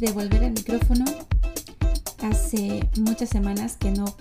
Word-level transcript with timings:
de 0.00 0.12
volver 0.12 0.44
al 0.44 0.52
micrófono. 0.52 1.04
Hace 2.22 2.88
muchas 2.98 3.28
semanas 3.28 3.76
que 3.76 3.90
no 3.90 4.16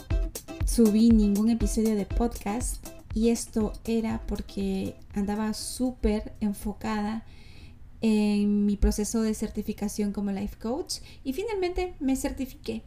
subí 0.66 1.10
ningún 1.10 1.50
episodio 1.50 1.96
de 1.96 2.05
podcast 2.05 2.86
y 3.14 3.30
esto 3.30 3.71
era 3.86 4.21
porque 4.28 4.96
andaba 5.14 5.54
súper 5.54 6.34
enfocada 6.42 7.23
en 8.02 8.66
mi 8.66 8.76
proceso 8.76 9.21
de 9.21 9.34
certificación 9.34 10.12
como 10.12 10.32
life 10.32 10.57
coach 10.57 10.96
y 11.23 11.32
finalmente 11.32 11.93
me 12.02 12.18
certifiqué. 12.18 12.84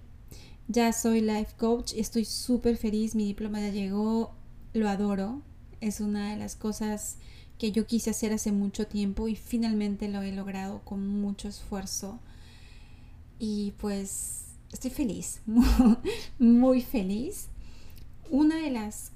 Ya 0.68 0.92
soy 0.92 1.22
life 1.22 1.54
coach 1.56 1.94
estoy 1.96 2.26
súper 2.26 2.76
feliz, 2.76 3.14
mi 3.14 3.24
diploma 3.24 3.60
ya 3.60 3.70
llegó, 3.70 4.34
lo 4.74 4.90
adoro, 4.90 5.40
es 5.80 6.00
una 6.00 6.30
de 6.30 6.36
las 6.36 6.56
cosas 6.56 7.16
que 7.56 7.72
yo 7.72 7.86
quise 7.86 8.10
hacer 8.10 8.34
hace 8.34 8.52
mucho 8.52 8.86
tiempo 8.86 9.28
y 9.28 9.36
finalmente 9.36 10.08
lo 10.08 10.20
he 10.20 10.32
logrado 10.32 10.82
con 10.84 11.06
mucho 11.08 11.48
esfuerzo. 11.48 12.20
Y 13.44 13.72
pues 13.72 14.44
estoy 14.70 14.92
feliz, 14.92 15.40
muy, 16.38 16.80
feliz. 16.80 17.48
Una 18.30 18.54
de 18.54 18.70
las 18.70 19.10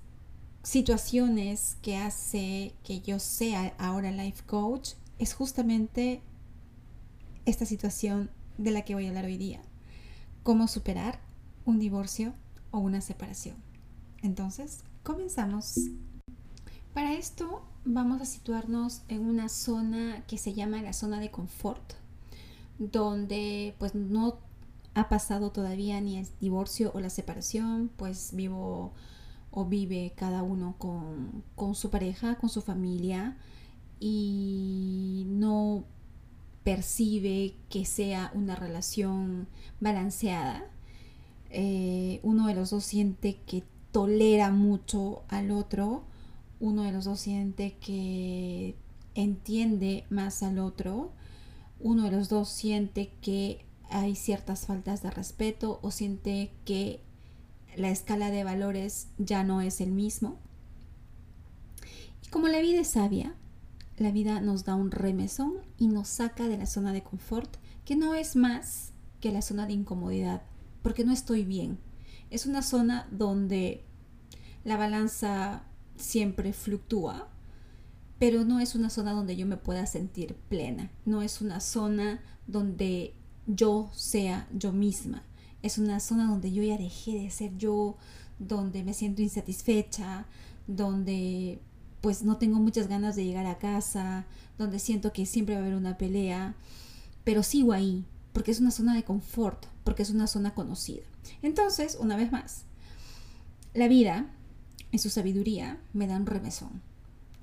situaciones 0.64 1.76
que 1.80 1.96
hace 1.96 2.74
que 2.82 3.00
yo 3.00 3.20
sea 3.20 3.72
ahora 3.78 4.10
life 4.10 4.42
coach 4.44 4.94
es 5.20 5.32
justamente 5.32 6.22
esta 7.44 7.66
situación 7.66 8.28
de 8.58 8.72
la 8.72 8.82
que 8.82 8.94
voy 8.94 9.06
a 9.06 9.10
hablar 9.10 9.26
hoy 9.26 9.36
día. 9.36 9.62
Cómo 10.42 10.66
superar 10.66 11.20
un 11.64 11.78
divorcio 11.78 12.34
o 12.72 12.80
una 12.80 13.02
separación. 13.02 13.54
Entonces, 14.22 14.80
comenzamos. 15.04 15.78
Para 16.92 17.14
esto 17.14 17.62
vamos 17.84 18.20
a 18.20 18.26
situarnos 18.26 19.02
en 19.06 19.20
una 19.20 19.48
zona 19.48 20.24
que 20.26 20.36
se 20.36 20.52
llama 20.52 20.82
la 20.82 20.94
zona 20.94 21.20
de 21.20 21.30
confort, 21.30 21.92
donde 22.78 23.74
pues 23.78 23.94
no 23.94 24.38
ha 24.94 25.08
pasado 25.08 25.50
todavía 25.50 26.00
ni 26.00 26.16
el 26.18 26.26
divorcio 26.40 26.90
o 26.94 27.00
la 27.00 27.10
separación, 27.10 27.90
pues 27.96 28.30
vivo 28.34 28.92
o 29.50 29.64
vive 29.64 30.12
cada 30.16 30.42
uno 30.42 30.76
con, 30.78 31.42
con 31.54 31.74
su 31.74 31.90
pareja, 31.90 32.36
con 32.36 32.50
su 32.50 32.62
familia 32.62 33.36
y 34.00 35.24
no 35.28 35.84
percibe 36.64 37.54
que 37.70 37.84
sea 37.84 38.30
una 38.34 38.56
relación 38.56 39.48
balanceada. 39.80 40.64
Eh, 41.50 42.20
uno 42.22 42.48
de 42.48 42.54
los 42.54 42.70
dos 42.70 42.84
siente 42.84 43.40
que 43.46 43.62
tolera 43.92 44.50
mucho 44.50 45.22
al 45.28 45.50
otro 45.50 46.04
uno 46.60 46.84
de 46.84 46.92
los 46.92 47.04
dos 47.04 47.20
siente 47.20 47.76
que 47.78 48.74
entiende 49.14 50.04
más 50.10 50.42
al 50.42 50.58
otro, 50.58 51.12
uno 51.80 52.04
de 52.04 52.10
los 52.10 52.28
dos 52.28 52.48
siente 52.48 53.12
que 53.20 53.64
hay 53.90 54.16
ciertas 54.16 54.66
faltas 54.66 55.02
de 55.02 55.10
respeto 55.10 55.78
o 55.82 55.90
siente 55.90 56.50
que 56.64 57.00
la 57.76 57.90
escala 57.90 58.30
de 58.30 58.44
valores 58.44 59.08
ya 59.18 59.44
no 59.44 59.60
es 59.60 59.80
el 59.80 59.92
mismo. 59.92 60.38
Y 62.24 62.28
como 62.28 62.48
la 62.48 62.60
vida 62.60 62.80
es 62.80 62.88
sabia, 62.88 63.34
la 63.98 64.10
vida 64.10 64.40
nos 64.40 64.64
da 64.64 64.74
un 64.74 64.90
remesón 64.90 65.54
y 65.78 65.88
nos 65.88 66.08
saca 66.08 66.48
de 66.48 66.58
la 66.58 66.66
zona 66.66 66.92
de 66.92 67.02
confort, 67.02 67.56
que 67.84 67.96
no 67.96 68.14
es 68.14 68.36
más 68.36 68.92
que 69.20 69.32
la 69.32 69.42
zona 69.42 69.66
de 69.66 69.74
incomodidad, 69.74 70.42
porque 70.82 71.04
no 71.04 71.12
estoy 71.12 71.44
bien. 71.44 71.78
Es 72.30 72.46
una 72.46 72.62
zona 72.62 73.06
donde 73.10 73.84
la 74.64 74.76
balanza 74.76 75.62
siempre 75.96 76.52
fluctúa, 76.52 77.28
pero 78.18 78.44
no 78.44 78.60
es 78.60 78.74
una 78.74 78.90
zona 78.90 79.12
donde 79.12 79.36
yo 79.36 79.46
me 79.46 79.56
pueda 79.56 79.86
sentir 79.86 80.34
plena, 80.48 80.90
no 81.04 81.22
es 81.22 81.40
una 81.40 81.60
zona 81.60 82.20
donde 82.46 83.14
yo 83.46 83.90
sea 83.94 84.48
yo 84.52 84.72
misma, 84.72 85.22
es 85.62 85.78
una 85.78 86.00
zona 86.00 86.26
donde 86.26 86.52
yo 86.52 86.62
ya 86.62 86.78
dejé 86.78 87.12
de 87.12 87.30
ser 87.30 87.56
yo, 87.58 87.96
donde 88.38 88.84
me 88.84 88.94
siento 88.94 89.22
insatisfecha, 89.22 90.26
donde 90.66 91.60
pues 92.00 92.22
no 92.22 92.36
tengo 92.36 92.58
muchas 92.58 92.88
ganas 92.88 93.16
de 93.16 93.24
llegar 93.24 93.46
a 93.46 93.58
casa, 93.58 94.26
donde 94.58 94.78
siento 94.78 95.12
que 95.12 95.26
siempre 95.26 95.54
va 95.54 95.60
a 95.60 95.64
haber 95.64 95.76
una 95.76 95.98
pelea, 95.98 96.54
pero 97.24 97.42
sigo 97.42 97.72
ahí, 97.72 98.04
porque 98.32 98.50
es 98.50 98.60
una 98.60 98.70
zona 98.70 98.94
de 98.94 99.02
confort, 99.02 99.66
porque 99.82 100.02
es 100.02 100.10
una 100.10 100.26
zona 100.26 100.54
conocida. 100.54 101.02
Entonces, 101.42 101.96
una 102.00 102.16
vez 102.16 102.30
más, 102.30 102.62
la 103.74 103.88
vida 103.88 104.30
en 104.92 104.98
su 104.98 105.10
sabiduría, 105.10 105.78
me 105.92 106.06
dan 106.06 106.26
remesón. 106.26 106.80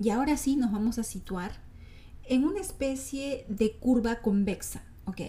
Y 0.00 0.10
ahora 0.10 0.36
sí 0.36 0.56
nos 0.56 0.72
vamos 0.72 0.98
a 0.98 1.04
situar 1.04 1.52
en 2.24 2.44
una 2.44 2.60
especie 2.60 3.44
de 3.48 3.72
curva 3.72 4.20
convexa, 4.20 4.82
¿ok? 5.04 5.20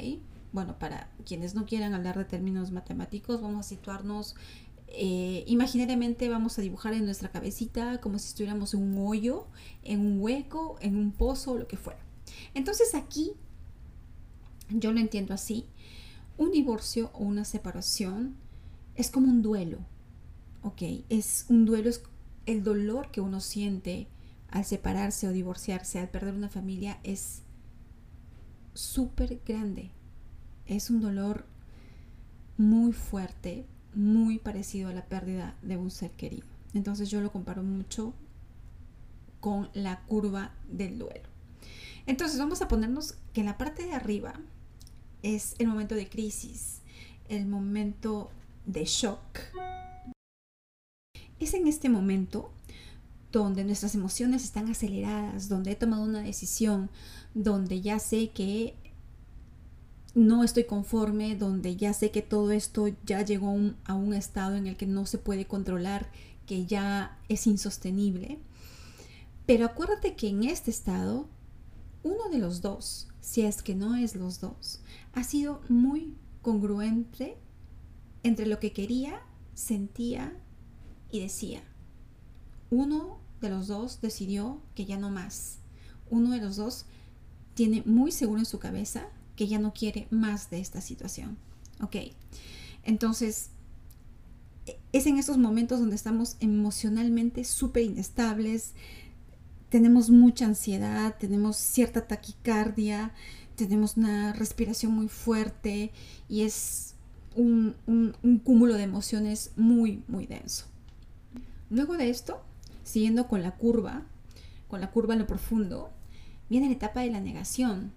Bueno, 0.52 0.80
para 0.80 1.12
quienes 1.26 1.54
no 1.54 1.66
quieran 1.66 1.94
hablar 1.94 2.18
de 2.18 2.26
términos 2.26 2.72
matemáticos, 2.72 3.42
vamos 3.42 3.66
a 3.66 3.70
situarnos 3.70 4.36
eh, 4.88 5.44
imaginariamente, 5.48 6.30
vamos 6.30 6.58
a 6.58 6.62
dibujar 6.62 6.94
en 6.94 7.04
nuestra 7.04 7.30
cabecita 7.30 8.00
como 8.00 8.18
si 8.18 8.30
estuviéramos 8.30 8.74
en 8.74 8.82
un 8.82 9.06
hoyo, 9.06 9.48
en 9.84 10.00
un 10.00 10.22
hueco, 10.22 10.78
en 10.80 10.96
un 10.96 11.12
pozo, 11.12 11.58
lo 11.58 11.68
que 11.68 11.76
fuera. 11.76 12.00
Entonces 12.54 12.96
aquí, 12.96 13.34
yo 14.70 14.94
lo 14.94 15.00
entiendo 15.00 15.34
así, 15.34 15.66
un 16.38 16.52
divorcio 16.52 17.12
o 17.14 17.24
una 17.24 17.44
separación 17.44 18.36
es 18.96 19.12
como 19.12 19.28
un 19.28 19.42
duelo, 19.42 19.80
¿ok? 20.64 20.82
Es 21.10 21.46
un 21.50 21.66
duelo, 21.66 21.90
es 21.90 22.02
el 22.46 22.64
dolor 22.64 23.12
que 23.12 23.20
uno 23.20 23.42
siente 23.42 24.08
al 24.56 24.64
separarse 24.64 25.28
o 25.28 25.34
divorciarse, 25.34 26.00
al 26.00 26.08
perder 26.08 26.34
una 26.34 26.48
familia, 26.48 26.98
es 27.04 27.42
súper 28.74 29.42
grande. 29.46 29.92
Es 30.66 30.90
un 30.90 31.02
dolor 31.02 31.46
muy 32.58 32.94
fuerte, 32.94 33.66
muy 33.94 34.40
parecido 34.40 34.88
a 34.88 34.94
la 34.94 35.04
pérdida 35.04 35.58
de 35.62 35.76
un 35.76 35.92
ser 35.92 36.12
querido. 36.12 36.48
Entonces 36.74 37.10
yo 37.10 37.20
lo 37.20 37.34
comparo 37.34 37.64
mucho 37.64 38.14
con 39.42 39.70
la 39.74 40.00
curva 40.04 40.54
del 40.72 41.00
duelo. 41.00 41.28
Entonces 42.06 42.40
vamos 42.40 42.62
a 42.62 42.70
ponernos 42.70 43.16
que 43.34 43.42
en 43.42 43.48
la 43.48 43.58
parte 43.58 43.84
de 43.84 43.92
arriba 43.92 44.40
es 45.22 45.56
el 45.60 45.68
momento 45.68 45.96
de 45.96 46.08
crisis, 46.08 46.80
el 47.28 47.46
momento 47.46 48.32
de 48.66 48.86
shock, 48.86 49.38
es 51.40 51.54
en 51.54 51.68
este 51.68 51.90
momento 51.90 52.52
donde 53.40 53.64
nuestras 53.64 53.96
emociones 53.96 54.44
están 54.44 54.70
aceleradas, 54.70 55.50
donde 55.50 55.72
he 55.72 55.76
tomado 55.76 56.04
una 56.04 56.22
decisión, 56.22 56.90
donde 57.34 57.82
ya 57.82 58.00
sé 58.00 58.30
que 58.30 58.76
no 60.16 60.44
estoy 60.44 60.64
conforme, 60.64 61.36
donde 61.36 61.76
ya 61.76 61.94
sé 61.94 62.10
que 62.10 62.22
todo 62.22 62.52
esto 62.52 62.88
ya 63.06 63.22
llegó 63.24 63.50
a 63.84 63.94
un, 63.94 64.14
estado 64.14 64.56
en 64.56 64.66
el 64.66 64.78
que 64.78 64.88
no 64.88 65.06
se 65.06 65.18
puede 65.18 65.46
controlar, 65.46 66.10
que 66.46 66.66
ya 66.66 67.20
es 67.28 67.48
insostenible. 67.48 68.40
Pero 69.46 69.66
acuérdate 69.66 70.16
que 70.16 70.30
en 70.30 70.46
este 70.46 70.72
estado, 70.72 71.28
uno 72.04 72.30
de 72.32 72.40
los 72.40 72.62
dos, 72.62 73.10
si 73.20 73.42
es 73.42 73.62
que 73.62 73.76
no 73.76 73.96
es 73.96 74.16
los 74.16 74.40
dos, 74.40 74.80
ha 75.14 75.24
sido 75.24 75.62
muy 75.68 76.16
congruente 76.42 77.38
entre 78.24 78.46
lo 78.46 78.60
que 78.60 78.72
quería, 78.72 79.22
sentía 79.54 80.34
y 81.12 81.20
decía, 81.20 81.62
uno 82.70 83.25
de 83.46 83.56
los 83.56 83.68
dos 83.68 84.02
decidió 84.02 84.62
que 84.76 84.86
ya 84.86 84.98
no 84.98 85.10
más. 85.10 85.60
Uno 86.10 86.32
de 86.32 86.40
los 86.40 86.56
dos 86.56 86.86
tiene 87.54 87.84
muy 87.86 88.12
seguro 88.12 88.40
en 88.40 88.46
su 88.46 88.60
cabeza 88.60 89.08
que 89.36 89.48
ya 89.48 89.60
no 89.60 89.74
quiere 89.74 90.08
más 90.12 90.50
de 90.50 90.60
esta 90.60 90.82
situación. 90.82 91.38
Ok, 91.82 91.96
entonces 92.84 93.50
es 94.92 95.06
en 95.06 95.18
estos 95.18 95.38
momentos 95.38 95.80
donde 95.80 95.96
estamos 95.96 96.38
emocionalmente 96.40 97.44
súper 97.44 97.84
inestables, 97.84 98.74
tenemos 99.70 100.10
mucha 100.10 100.46
ansiedad, 100.46 101.16
tenemos 101.20 101.58
cierta 101.58 102.08
taquicardia, 102.08 103.14
tenemos 103.56 103.98
una 103.98 104.34
respiración 104.34 104.94
muy 104.94 105.08
fuerte 105.08 105.92
y 106.30 106.42
es 106.42 106.96
un, 107.36 107.76
un 107.86 108.40
cúmulo 108.40 108.76
de 108.76 108.84
emociones 108.84 109.52
muy, 109.58 110.04
muy 110.08 110.26
denso. 110.26 110.66
Luego 111.70 111.98
de 111.98 112.10
esto, 112.10 112.42
siguiendo 112.86 113.28
con 113.28 113.44
la 113.44 113.52
curva, 113.52 114.04
con 114.70 114.80
la 114.80 114.92
curva 114.92 115.14
en 115.14 115.20
lo 115.20 115.28
profundo, 115.28 115.92
viene 116.50 116.68
la 116.68 116.74
etapa 116.74 117.02
de 117.02 117.12
la 117.12 117.20
negación, 117.20 117.92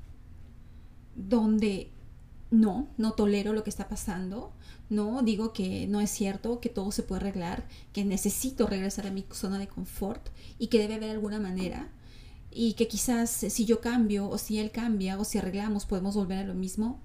donde 1.14 1.90
no, 2.50 2.88
no 2.96 3.12
tolero 3.12 3.52
lo 3.52 3.62
que 3.62 3.70
está 3.70 3.88
pasando, 3.88 4.52
no 4.90 5.22
digo 5.22 5.52
que 5.52 5.86
no 5.86 6.00
es 6.00 6.10
cierto, 6.10 6.60
que 6.60 6.70
todo 6.70 6.90
se 6.90 7.02
puede 7.02 7.20
arreglar, 7.20 7.68
que 7.92 8.04
necesito 8.04 8.66
regresar 8.66 9.06
a 9.06 9.12
mi 9.12 9.24
zona 9.30 9.58
de 9.58 9.68
confort 9.68 10.28
y 10.58 10.68
que 10.68 10.78
debe 10.78 10.94
haber 10.94 11.10
alguna 11.10 11.38
manera 11.38 11.90
y 12.50 12.72
que 12.72 12.88
quizás 12.88 13.30
si 13.30 13.64
yo 13.66 13.80
cambio 13.80 14.28
o 14.28 14.38
si 14.38 14.58
él 14.58 14.70
cambia 14.70 15.18
o 15.18 15.24
si 15.24 15.38
arreglamos 15.38 15.84
podemos 15.84 16.14
volver 16.14 16.38
a 16.38 16.44
lo 16.44 16.54
mismo. 16.54 17.00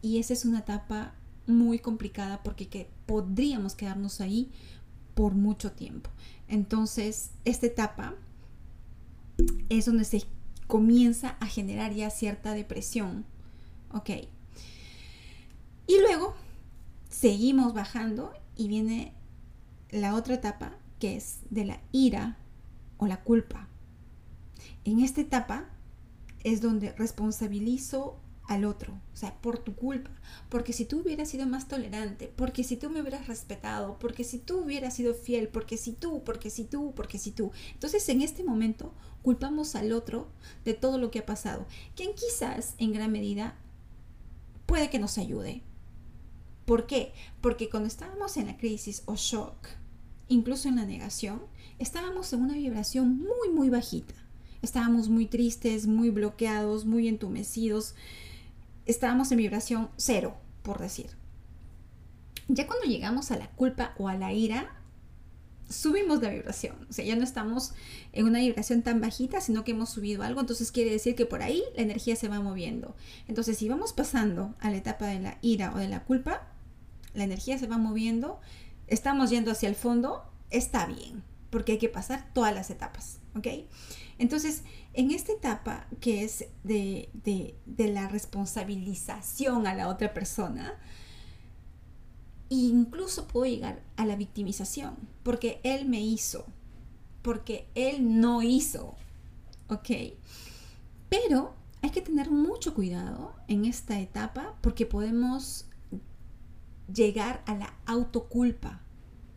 Y 0.00 0.18
esa 0.18 0.32
es 0.32 0.44
una 0.44 0.60
etapa 0.60 1.14
muy 1.46 1.78
complicada 1.78 2.42
porque 2.42 2.68
que 2.68 2.88
podríamos 3.06 3.74
quedarnos 3.74 4.20
ahí 4.20 4.50
por 5.14 5.34
mucho 5.34 5.72
tiempo. 5.72 6.10
Entonces, 6.48 7.30
esta 7.44 7.66
etapa 7.66 8.14
es 9.68 9.86
donde 9.86 10.04
se 10.04 10.24
comienza 10.66 11.36
a 11.40 11.46
generar 11.46 11.92
ya 11.92 12.10
cierta 12.10 12.54
depresión. 12.54 13.24
Ok. 13.92 14.10
Y 15.86 16.00
luego 16.00 16.34
seguimos 17.10 17.74
bajando 17.74 18.32
y 18.56 18.68
viene 18.68 19.12
la 19.90 20.14
otra 20.14 20.34
etapa 20.34 20.72
que 20.98 21.16
es 21.16 21.40
de 21.50 21.64
la 21.64 21.80
ira 21.90 22.38
o 22.96 23.06
la 23.06 23.22
culpa. 23.22 23.68
En 24.84 25.00
esta 25.00 25.20
etapa 25.20 25.68
es 26.44 26.60
donde 26.60 26.92
responsabilizo 26.92 28.16
al 28.54 28.64
otro, 28.64 28.92
o 29.12 29.16
sea, 29.16 29.40
por 29.40 29.58
tu 29.58 29.74
culpa, 29.74 30.10
porque 30.48 30.72
si 30.72 30.84
tú 30.84 31.00
hubieras 31.00 31.28
sido 31.28 31.46
más 31.46 31.68
tolerante, 31.68 32.32
porque 32.34 32.64
si 32.64 32.76
tú 32.76 32.90
me 32.90 33.00
hubieras 33.00 33.26
respetado, 33.26 33.98
porque 33.98 34.24
si 34.24 34.38
tú 34.38 34.60
hubieras 34.60 34.94
sido 34.94 35.14
fiel, 35.14 35.48
porque 35.48 35.76
si 35.76 35.92
tú, 35.92 36.22
porque 36.24 36.50
si 36.50 36.64
tú, 36.64 36.92
porque 36.94 37.18
si 37.18 37.32
tú. 37.32 37.50
Entonces 37.74 38.08
en 38.08 38.22
este 38.22 38.44
momento 38.44 38.94
culpamos 39.22 39.74
al 39.74 39.92
otro 39.92 40.28
de 40.64 40.74
todo 40.74 40.98
lo 40.98 41.10
que 41.10 41.20
ha 41.20 41.26
pasado, 41.26 41.66
quien 41.94 42.14
quizás 42.14 42.74
en 42.78 42.92
gran 42.92 43.12
medida 43.12 43.56
puede 44.66 44.90
que 44.90 44.98
nos 44.98 45.18
ayude. 45.18 45.62
¿Por 46.64 46.86
qué? 46.86 47.12
Porque 47.40 47.68
cuando 47.68 47.88
estábamos 47.88 48.36
en 48.36 48.46
la 48.46 48.56
crisis 48.56 49.02
o 49.06 49.16
shock, 49.16 49.66
incluso 50.28 50.68
en 50.68 50.76
la 50.76 50.86
negación, 50.86 51.42
estábamos 51.78 52.32
en 52.32 52.42
una 52.42 52.54
vibración 52.54 53.18
muy, 53.18 53.50
muy 53.52 53.68
bajita. 53.68 54.14
Estábamos 54.62 55.08
muy 55.08 55.26
tristes, 55.26 55.86
muy 55.86 56.10
bloqueados, 56.10 56.84
muy 56.84 57.08
entumecidos. 57.08 57.96
Estábamos 58.86 59.30
en 59.32 59.38
vibración 59.38 59.90
cero, 59.96 60.36
por 60.62 60.80
decir. 60.80 61.10
Ya 62.48 62.66
cuando 62.66 62.86
llegamos 62.86 63.30
a 63.30 63.36
la 63.36 63.48
culpa 63.50 63.94
o 63.98 64.08
a 64.08 64.16
la 64.16 64.32
ira, 64.32 64.82
subimos 65.68 66.22
la 66.22 66.30
vibración. 66.30 66.86
O 66.88 66.92
sea, 66.92 67.04
ya 67.04 67.16
no 67.16 67.24
estamos 67.24 67.72
en 68.12 68.26
una 68.26 68.40
vibración 68.40 68.82
tan 68.82 69.00
bajita, 69.00 69.40
sino 69.40 69.64
que 69.64 69.72
hemos 69.72 69.90
subido 69.90 70.22
algo. 70.22 70.40
Entonces 70.40 70.72
quiere 70.72 70.90
decir 70.90 71.14
que 71.14 71.26
por 71.26 71.42
ahí 71.42 71.62
la 71.76 71.82
energía 71.82 72.16
se 72.16 72.28
va 72.28 72.40
moviendo. 72.40 72.94
Entonces, 73.28 73.58
si 73.58 73.68
vamos 73.68 73.92
pasando 73.92 74.54
a 74.60 74.70
la 74.70 74.76
etapa 74.76 75.06
de 75.06 75.20
la 75.20 75.38
ira 75.42 75.72
o 75.74 75.78
de 75.78 75.88
la 75.88 76.04
culpa, 76.04 76.46
la 77.14 77.24
energía 77.24 77.58
se 77.58 77.66
va 77.66 77.78
moviendo, 77.78 78.40
estamos 78.86 79.30
yendo 79.30 79.50
hacia 79.50 79.68
el 79.68 79.74
fondo, 79.74 80.24
está 80.50 80.86
bien, 80.86 81.22
porque 81.50 81.72
hay 81.72 81.78
que 81.78 81.88
pasar 81.88 82.32
todas 82.32 82.54
las 82.54 82.70
etapas, 82.70 83.18
¿ok? 83.34 83.46
Entonces, 84.18 84.62
en 84.94 85.10
esta 85.10 85.32
etapa 85.32 85.86
que 86.00 86.24
es 86.24 86.46
de, 86.64 87.08
la 87.76 88.08
responsabilización 88.08 89.66
a 89.66 89.74
la 89.74 89.88
otra 89.88 90.12
persona, 90.14 90.74
incluso 92.48 93.26
puedo 93.26 93.46
llegar 93.46 93.82
a 93.96 94.06
la 94.06 94.16
victimización, 94.16 94.96
porque 95.22 95.60
él 95.64 95.88
me 95.88 96.00
hizo, 96.00 96.44
porque 97.22 97.66
él 97.74 98.20
no 98.20 98.42
hizo, 98.42 98.94
¿ok? 99.68 99.90
Pero 101.08 101.54
hay 101.80 101.90
que 101.90 102.02
tener 102.02 102.30
mucho 102.30 102.74
cuidado 102.74 103.34
en 103.48 103.64
esta 103.64 103.98
etapa 103.98 104.54
porque 104.60 104.86
podemos 104.86 105.66
llegar 106.92 107.42
a 107.46 107.54
la 107.54 107.74
autoculpa, 107.86 108.80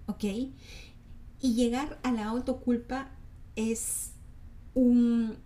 ¿ok? 0.08 0.24
Y 1.42 1.54
llegar 1.54 2.00
a 2.04 2.12
la 2.12 2.26
autoculpa 2.26 3.10
es 3.56 4.12
un, 4.74 5.38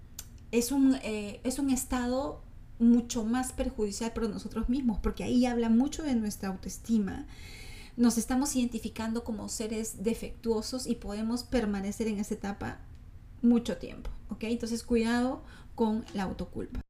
es 0.51 0.71
un, 0.71 0.95
eh, 1.03 1.39
es 1.43 1.59
un 1.59 1.69
estado 1.69 2.41
mucho 2.79 3.25
más 3.25 3.51
perjudicial 3.51 4.13
para 4.13 4.27
nosotros 4.27 4.69
mismos, 4.69 4.99
porque 4.99 5.23
ahí 5.23 5.45
habla 5.45 5.69
mucho 5.69 6.03
de 6.03 6.15
nuestra 6.15 6.49
autoestima. 6.49 7.25
Nos 7.97 8.17
estamos 8.17 8.55
identificando 8.55 9.23
como 9.23 9.49
seres 9.49 10.03
defectuosos 10.03 10.87
y 10.87 10.95
podemos 10.95 11.43
permanecer 11.43 12.07
en 12.07 12.19
esa 12.19 12.35
etapa 12.35 12.79
mucho 13.41 13.77
tiempo, 13.77 14.09
¿ok? 14.29 14.43
Entonces 14.43 14.83
cuidado 14.83 15.43
con 15.75 16.05
la 16.13 16.23
autoculpa. 16.23 16.81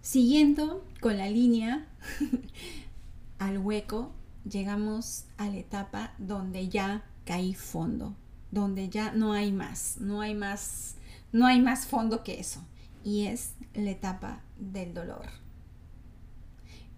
Siguiendo 0.00 0.84
con 1.00 1.16
la 1.16 1.28
línea 1.28 1.86
al 3.38 3.58
hueco, 3.58 4.12
llegamos 4.48 5.24
a 5.38 5.48
la 5.48 5.56
etapa 5.56 6.14
donde 6.18 6.68
ya 6.68 7.04
caí 7.24 7.54
fondo, 7.54 8.14
donde 8.54 8.88
ya 8.88 9.12
no 9.12 9.32
hay 9.32 9.52
más, 9.52 9.96
no 9.98 10.20
hay 10.20 10.34
más, 10.34 10.94
no 11.32 11.46
hay 11.46 11.60
más 11.60 11.86
fondo 11.86 12.22
que 12.22 12.40
eso. 12.40 12.64
Y 13.02 13.26
es 13.26 13.52
la 13.74 13.90
etapa 13.90 14.42
del 14.58 14.94
dolor. 14.94 15.26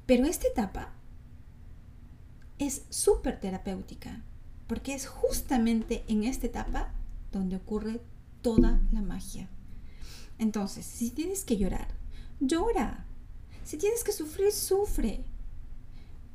Pero 0.07 0.27
esta 0.27 0.47
etapa 0.47 0.93
es 2.59 2.85
súper 2.91 3.41
terapéutica, 3.41 4.23
porque 4.69 4.95
es 4.95 5.07
justamente 5.07 6.05
en 6.07 6.23
esta 6.23 6.47
etapa 6.47 6.93
donde 7.33 7.57
ocurre 7.57 8.01
toda 8.43 8.81
la 8.93 9.03
magia. 9.03 9.49
Entonces, 10.39 10.85
si 10.87 11.11
tienes 11.11 11.45
que 11.45 11.57
llorar, 11.57 11.89
llora. 12.39 13.05
Si 13.65 13.79
tienes 13.79 14.05
que 14.05 14.13
sufrir, 14.13 14.53
sufre. 14.53 15.25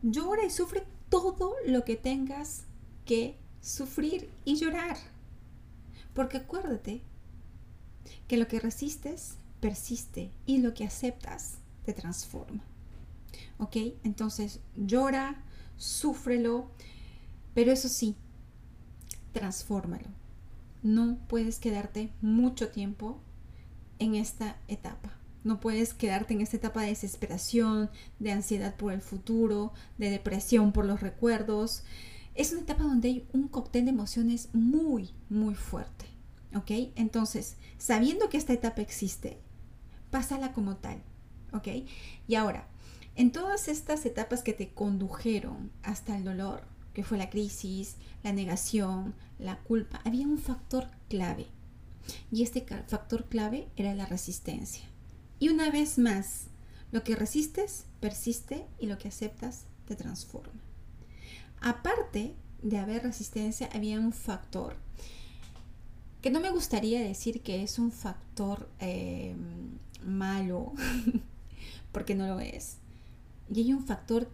Llora 0.02 0.44
y 0.44 0.50
sufre 0.50 0.84
todo 1.10 1.54
lo 1.66 1.86
que 1.86 1.96
tengas 1.96 2.64
que 3.06 3.38
sufrir 3.62 4.30
y 4.44 4.56
llorar. 4.56 4.98
Porque 6.14 6.38
acuérdate 6.38 7.02
que 8.28 8.38
lo 8.38 8.48
que 8.48 8.60
resistes 8.60 9.38
persiste 9.60 10.32
y 10.46 10.58
lo 10.58 10.74
que 10.74 10.86
aceptas 10.86 11.56
te 11.86 11.94
transforma. 11.94 12.64
¿Ok? 13.58 13.78
Entonces 14.04 14.60
llora, 14.76 15.44
súfrelo, 15.78 16.70
pero 17.54 17.72
eso 17.72 17.90
sí, 17.90 18.16
transfórmalo. 19.32 20.10
No 20.84 21.18
puedes 21.28 21.60
quedarte 21.60 22.12
mucho 22.22 22.70
tiempo 22.70 23.20
en 24.00 24.16
esta 24.16 24.58
etapa. 24.68 25.12
No 25.44 25.60
puedes 25.60 25.94
quedarte 25.94 26.34
en 26.34 26.42
esta 26.42 26.58
etapa 26.58 26.82
de 26.82 26.90
desesperación, 26.90 27.90
de 28.20 28.32
ansiedad 28.32 28.76
por 28.76 28.94
el 28.94 29.02
futuro, 29.02 29.74
de 29.98 30.10
depresión 30.10 30.72
por 30.72 30.86
los 30.86 31.02
recuerdos. 31.02 31.84
Es 32.36 32.52
una 32.52 32.62
etapa 32.62 32.84
donde 32.84 33.10
hay 33.10 33.28
un 33.34 33.48
cóctel 33.48 33.86
de 33.86 33.92
emociones 33.92 34.50
muy, 34.54 35.12
muy 35.30 35.56
fuerte. 35.56 36.06
¿Ok? 36.56 36.72
Entonces, 36.96 37.56
sabiendo 37.78 38.30
que 38.30 38.38
esta 38.38 38.54
etapa 38.54 38.82
existe, 38.82 39.38
pásala 40.10 40.54
como 40.54 40.78
tal. 40.78 41.02
¿Ok? 41.54 41.68
Y 42.28 42.36
ahora, 42.36 42.68
en 43.16 43.32
todas 43.32 43.68
estas 43.68 44.06
etapas 44.06 44.44
que 44.44 44.54
te 44.54 44.70
condujeron 44.70 45.72
hasta 45.84 46.16
el 46.16 46.24
dolor, 46.24 46.64
que 46.94 47.04
fue 47.04 47.18
la 47.18 47.30
crisis, 47.30 47.96
la 48.24 48.34
negación, 48.34 49.14
la 49.40 49.60
culpa, 49.60 50.02
había 50.04 50.28
un 50.28 50.38
factor 50.38 50.88
clave. 51.10 51.48
Y 52.32 52.44
este 52.44 52.66
factor 52.88 53.26
clave 53.26 53.68
era 53.76 53.94
la 53.94 54.06
resistencia. 54.06 54.86
Y 55.40 55.50
una 55.50 55.70
vez 55.72 55.98
más, 55.98 56.46
lo 56.92 57.04
que 57.04 57.16
resistes 57.16 57.86
persiste 58.00 58.66
y 58.80 58.88
lo 58.88 58.98
que 58.98 59.08
aceptas 59.08 59.66
te 59.88 59.96
transforma. 59.96 60.61
Aparte 61.62 62.36
de 62.62 62.78
haber 62.78 63.04
resistencia, 63.04 63.70
había 63.74 64.00
un 64.00 64.12
factor 64.12 64.76
que 66.22 66.30
no 66.30 66.40
me 66.40 66.52
gustaría 66.52 67.02
decir 67.02 67.42
que 67.42 67.64
es 67.64 67.80
un 67.80 67.92
factor 67.92 68.70
eh, 68.80 69.36
malo, 70.06 70.74
porque 71.92 72.16
no 72.16 72.28
lo 72.28 72.40
es. 72.40 72.78
Y 73.54 73.62
hay 73.62 73.74
un 73.74 73.86
factor 73.86 74.30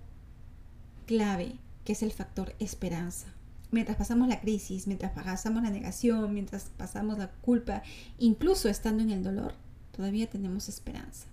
clave, 1.05 1.55
que 1.85 1.93
es 1.93 2.03
el 2.03 2.11
factor 2.11 2.53
esperanza. 2.59 3.27
Mientras 3.71 3.97
pasamos 3.97 4.27
la 4.27 4.41
crisis, 4.41 4.87
mientras 4.87 5.11
pasamos 5.11 5.63
la 5.63 5.69
negación, 5.69 6.33
mientras 6.33 6.65
pasamos 6.77 7.17
la 7.17 7.31
culpa, 7.31 7.83
incluso 8.17 8.69
estando 8.69 9.03
en 9.03 9.11
el 9.11 9.23
dolor, 9.23 9.53
todavía 9.95 10.29
tenemos 10.29 10.69
esperanza. 10.69 11.27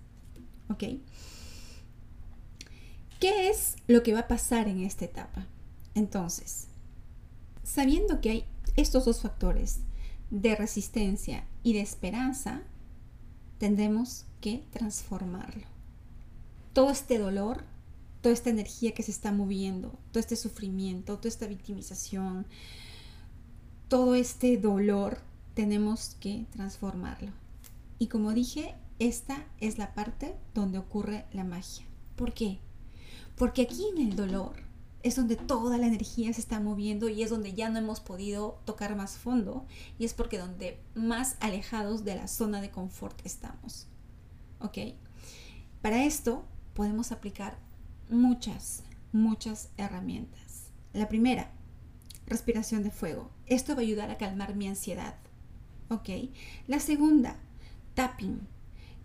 ¿Ok? 0.69 0.83
¿Qué 3.19 3.49
es 3.49 3.75
lo 3.87 4.03
que 4.03 4.13
va 4.13 4.21
a 4.21 4.27
pasar 4.27 4.67
en 4.67 4.81
esta 4.81 5.05
etapa? 5.05 5.47
Entonces, 5.95 6.67
sabiendo 7.63 8.21
que 8.21 8.29
hay 8.29 8.45
estos 8.75 9.05
dos 9.05 9.21
factores 9.21 9.79
de 10.29 10.55
resistencia 10.55 11.45
y 11.63 11.73
de 11.73 11.81
esperanza, 11.81 12.61
tendremos 13.57 14.25
que 14.41 14.63
transformarlo. 14.71 15.65
Todo 16.73 16.91
este 16.91 17.17
dolor, 17.17 17.63
toda 18.21 18.33
esta 18.33 18.49
energía 18.49 18.93
que 18.93 19.03
se 19.03 19.11
está 19.11 19.31
moviendo, 19.31 19.97
todo 20.11 20.19
este 20.19 20.35
sufrimiento, 20.35 21.17
toda 21.17 21.29
esta 21.29 21.47
victimización, 21.47 22.45
todo 23.87 24.15
este 24.15 24.57
dolor, 24.57 25.19
tenemos 25.53 26.17
que 26.19 26.45
transformarlo. 26.51 27.31
Y 27.97 28.07
como 28.07 28.33
dije, 28.33 28.75
esta 28.99 29.45
es 29.61 29.77
la 29.77 29.93
parte 29.93 30.35
donde 30.53 30.79
ocurre 30.79 31.25
la 31.31 31.45
magia. 31.45 31.85
¿Por 32.17 32.33
qué? 32.33 32.59
Porque 33.37 33.61
aquí 33.61 33.85
en 33.95 34.09
el 34.09 34.15
dolor 34.17 34.64
es 35.05 35.15
donde 35.15 35.35
toda 35.35 35.77
la 35.77 35.85
energía 35.85 36.33
se 36.33 36.41
está 36.41 36.59
moviendo 36.59 37.09
y 37.09 37.21
es 37.21 37.29
donde 37.29 37.53
ya 37.53 37.69
no 37.69 37.77
hemos 37.77 37.99
podido 37.99 38.59
tocar 38.65 38.95
más 38.95 39.17
fondo 39.17 39.67
y 39.99 40.05
es 40.05 40.15
porque 40.15 40.39
donde 40.39 40.79
más 40.95 41.37
alejados 41.41 42.03
de 42.03 42.15
la 42.15 42.27
zona 42.27 42.59
de 42.59 42.71
confort 42.71 43.23
estamos. 43.23 43.85
¿Ok? 44.59 44.79
Para 45.83 46.05
esto 46.05 46.43
podemos 46.73 47.11
aplicar 47.11 47.59
muchas, 48.09 48.81
muchas 49.11 49.69
herramientas. 49.77 50.71
La 50.91 51.07
primera, 51.07 51.51
respiración 52.25 52.81
de 52.81 52.89
fuego. 52.89 53.29
Esto 53.45 53.75
va 53.75 53.81
a 53.81 53.83
ayudar 53.83 54.09
a 54.09 54.17
calmar 54.17 54.55
mi 54.55 54.67
ansiedad. 54.67 55.13
¿Ok? 55.89 56.09
La 56.65 56.79
segunda, 56.79 57.35
tapping, 57.93 58.39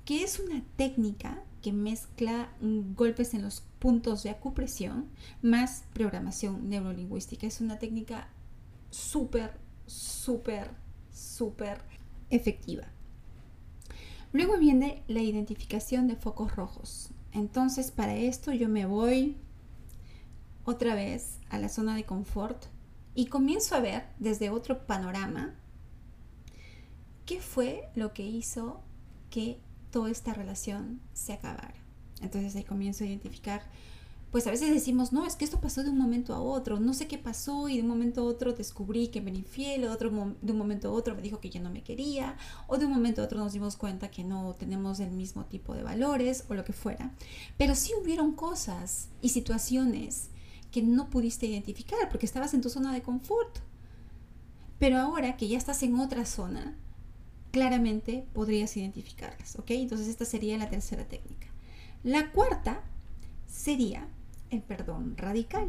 que 0.06 0.22
es 0.22 0.38
una 0.38 0.62
técnica 0.76 1.42
que 1.60 1.74
mezcla 1.74 2.48
golpes 2.96 3.34
en 3.34 3.42
los 3.42 3.64
puntos 3.80 4.22
de 4.22 4.30
acupresión 4.30 5.08
más 5.42 5.84
programación 5.92 6.68
neurolingüística. 6.68 7.46
Es 7.46 7.60
una 7.60 7.80
técnica 7.80 8.28
súper, 8.90 9.58
súper, 9.86 10.70
súper 11.12 11.80
efectiva. 12.30 12.84
Luego 14.32 14.58
viene 14.58 15.02
la 15.08 15.20
identificación 15.20 16.06
de 16.06 16.14
focos 16.14 16.54
rojos. 16.54 17.10
Entonces 17.32 17.90
para 17.90 18.14
esto 18.14 18.52
yo 18.52 18.68
me 18.68 18.86
voy 18.86 19.36
otra 20.64 20.94
vez 20.94 21.38
a 21.48 21.58
la 21.58 21.68
zona 21.68 21.96
de 21.96 22.04
confort 22.04 22.66
y 23.14 23.26
comienzo 23.26 23.74
a 23.74 23.80
ver 23.80 24.04
desde 24.18 24.50
otro 24.50 24.86
panorama 24.86 25.54
qué 27.26 27.40
fue 27.40 27.88
lo 27.94 28.12
que 28.12 28.24
hizo 28.24 28.80
que 29.30 29.58
toda 29.90 30.10
esta 30.10 30.34
relación 30.34 31.00
se 31.12 31.32
acabara. 31.32 31.79
Entonces 32.20 32.54
ahí 32.56 32.64
comienzo 32.64 33.04
a 33.04 33.06
identificar, 33.06 33.62
pues 34.30 34.46
a 34.46 34.50
veces 34.50 34.70
decimos, 34.70 35.12
no, 35.12 35.26
es 35.26 35.34
que 35.34 35.44
esto 35.44 35.60
pasó 35.60 35.82
de 35.82 35.90
un 35.90 35.98
momento 35.98 36.34
a 36.34 36.40
otro, 36.40 36.78
no 36.78 36.94
sé 36.94 37.08
qué 37.08 37.18
pasó 37.18 37.68
y 37.68 37.76
de 37.76 37.82
un 37.82 37.88
momento 37.88 38.20
a 38.20 38.24
otro 38.24 38.52
descubrí 38.52 39.08
que 39.08 39.20
me 39.20 39.30
infiel, 39.30 39.84
o 39.84 39.92
otro, 39.92 40.10
de 40.40 40.52
un 40.52 40.58
momento 40.58 40.88
a 40.88 40.92
otro 40.92 41.16
me 41.16 41.22
dijo 41.22 41.40
que 41.40 41.50
ya 41.50 41.60
no 41.60 41.70
me 41.70 41.82
quería, 41.82 42.36
o 42.68 42.78
de 42.78 42.86
un 42.86 42.92
momento 42.92 43.22
a 43.22 43.24
otro 43.24 43.38
nos 43.40 43.52
dimos 43.52 43.76
cuenta 43.76 44.10
que 44.10 44.22
no 44.22 44.54
tenemos 44.54 45.00
el 45.00 45.10
mismo 45.10 45.46
tipo 45.46 45.74
de 45.74 45.82
valores 45.82 46.44
o 46.48 46.54
lo 46.54 46.64
que 46.64 46.72
fuera. 46.72 47.12
Pero 47.56 47.74
sí 47.74 47.92
hubieron 48.00 48.32
cosas 48.32 49.08
y 49.20 49.30
situaciones 49.30 50.28
que 50.70 50.82
no 50.82 51.10
pudiste 51.10 51.46
identificar 51.46 52.08
porque 52.08 52.26
estabas 52.26 52.54
en 52.54 52.60
tu 52.60 52.70
zona 52.70 52.92
de 52.92 53.02
confort. 53.02 53.58
Pero 54.78 54.98
ahora 54.98 55.36
que 55.36 55.48
ya 55.48 55.58
estás 55.58 55.82
en 55.82 55.98
otra 55.98 56.24
zona, 56.24 56.76
claramente 57.50 58.24
podrías 58.32 58.76
identificarlas, 58.76 59.56
¿ok? 59.58 59.72
Entonces 59.72 60.08
esta 60.08 60.24
sería 60.24 60.56
la 60.56 60.70
tercera 60.70 61.04
técnica. 61.04 61.49
La 62.02 62.30
cuarta 62.30 62.80
sería 63.46 64.08
el 64.48 64.62
perdón 64.62 65.18
radical. 65.18 65.68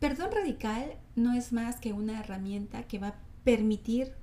Perdón 0.00 0.30
radical 0.32 0.98
no 1.16 1.32
es 1.32 1.50
más 1.50 1.76
que 1.80 1.94
una 1.94 2.20
herramienta 2.20 2.82
que 2.82 2.98
va 2.98 3.08
a 3.08 3.18
permitir 3.42 4.14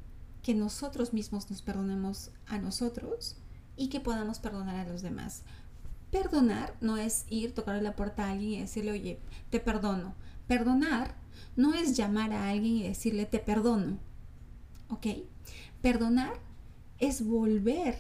que 0.44 0.54
nosotros 0.54 1.12
mismos 1.12 1.50
nos 1.50 1.64
perdonemos 1.64 2.30
a 2.46 2.60
nosotros 2.60 3.36
y 3.76 3.90
que 3.90 4.00
podamos 4.00 4.38
perdonar 4.38 4.76
a 4.76 4.88
los 4.88 5.02
demás. 5.02 5.42
Perdonar 6.12 6.76
no 6.82 6.98
es 6.98 7.26
ir, 7.30 7.56
tocar 7.56 7.82
la 7.82 7.96
puerta 7.96 8.26
a 8.26 8.32
alguien 8.34 8.52
y 8.52 8.60
decirle, 8.60 8.92
oye, 8.92 9.20
te 9.50 9.60
perdono. 9.60 10.14
Perdonar 10.48 11.16
no 11.56 11.74
es 11.74 11.98
llamar 11.98 12.32
a 12.32 12.50
alguien 12.50 12.76
y 12.76 12.84
decirle, 12.84 13.26
te 13.26 13.40
perdono. 13.40 13.98
¿Ok? 14.90 15.08
Perdonar 15.82 16.34
es 17.00 17.26
volver 17.26 17.98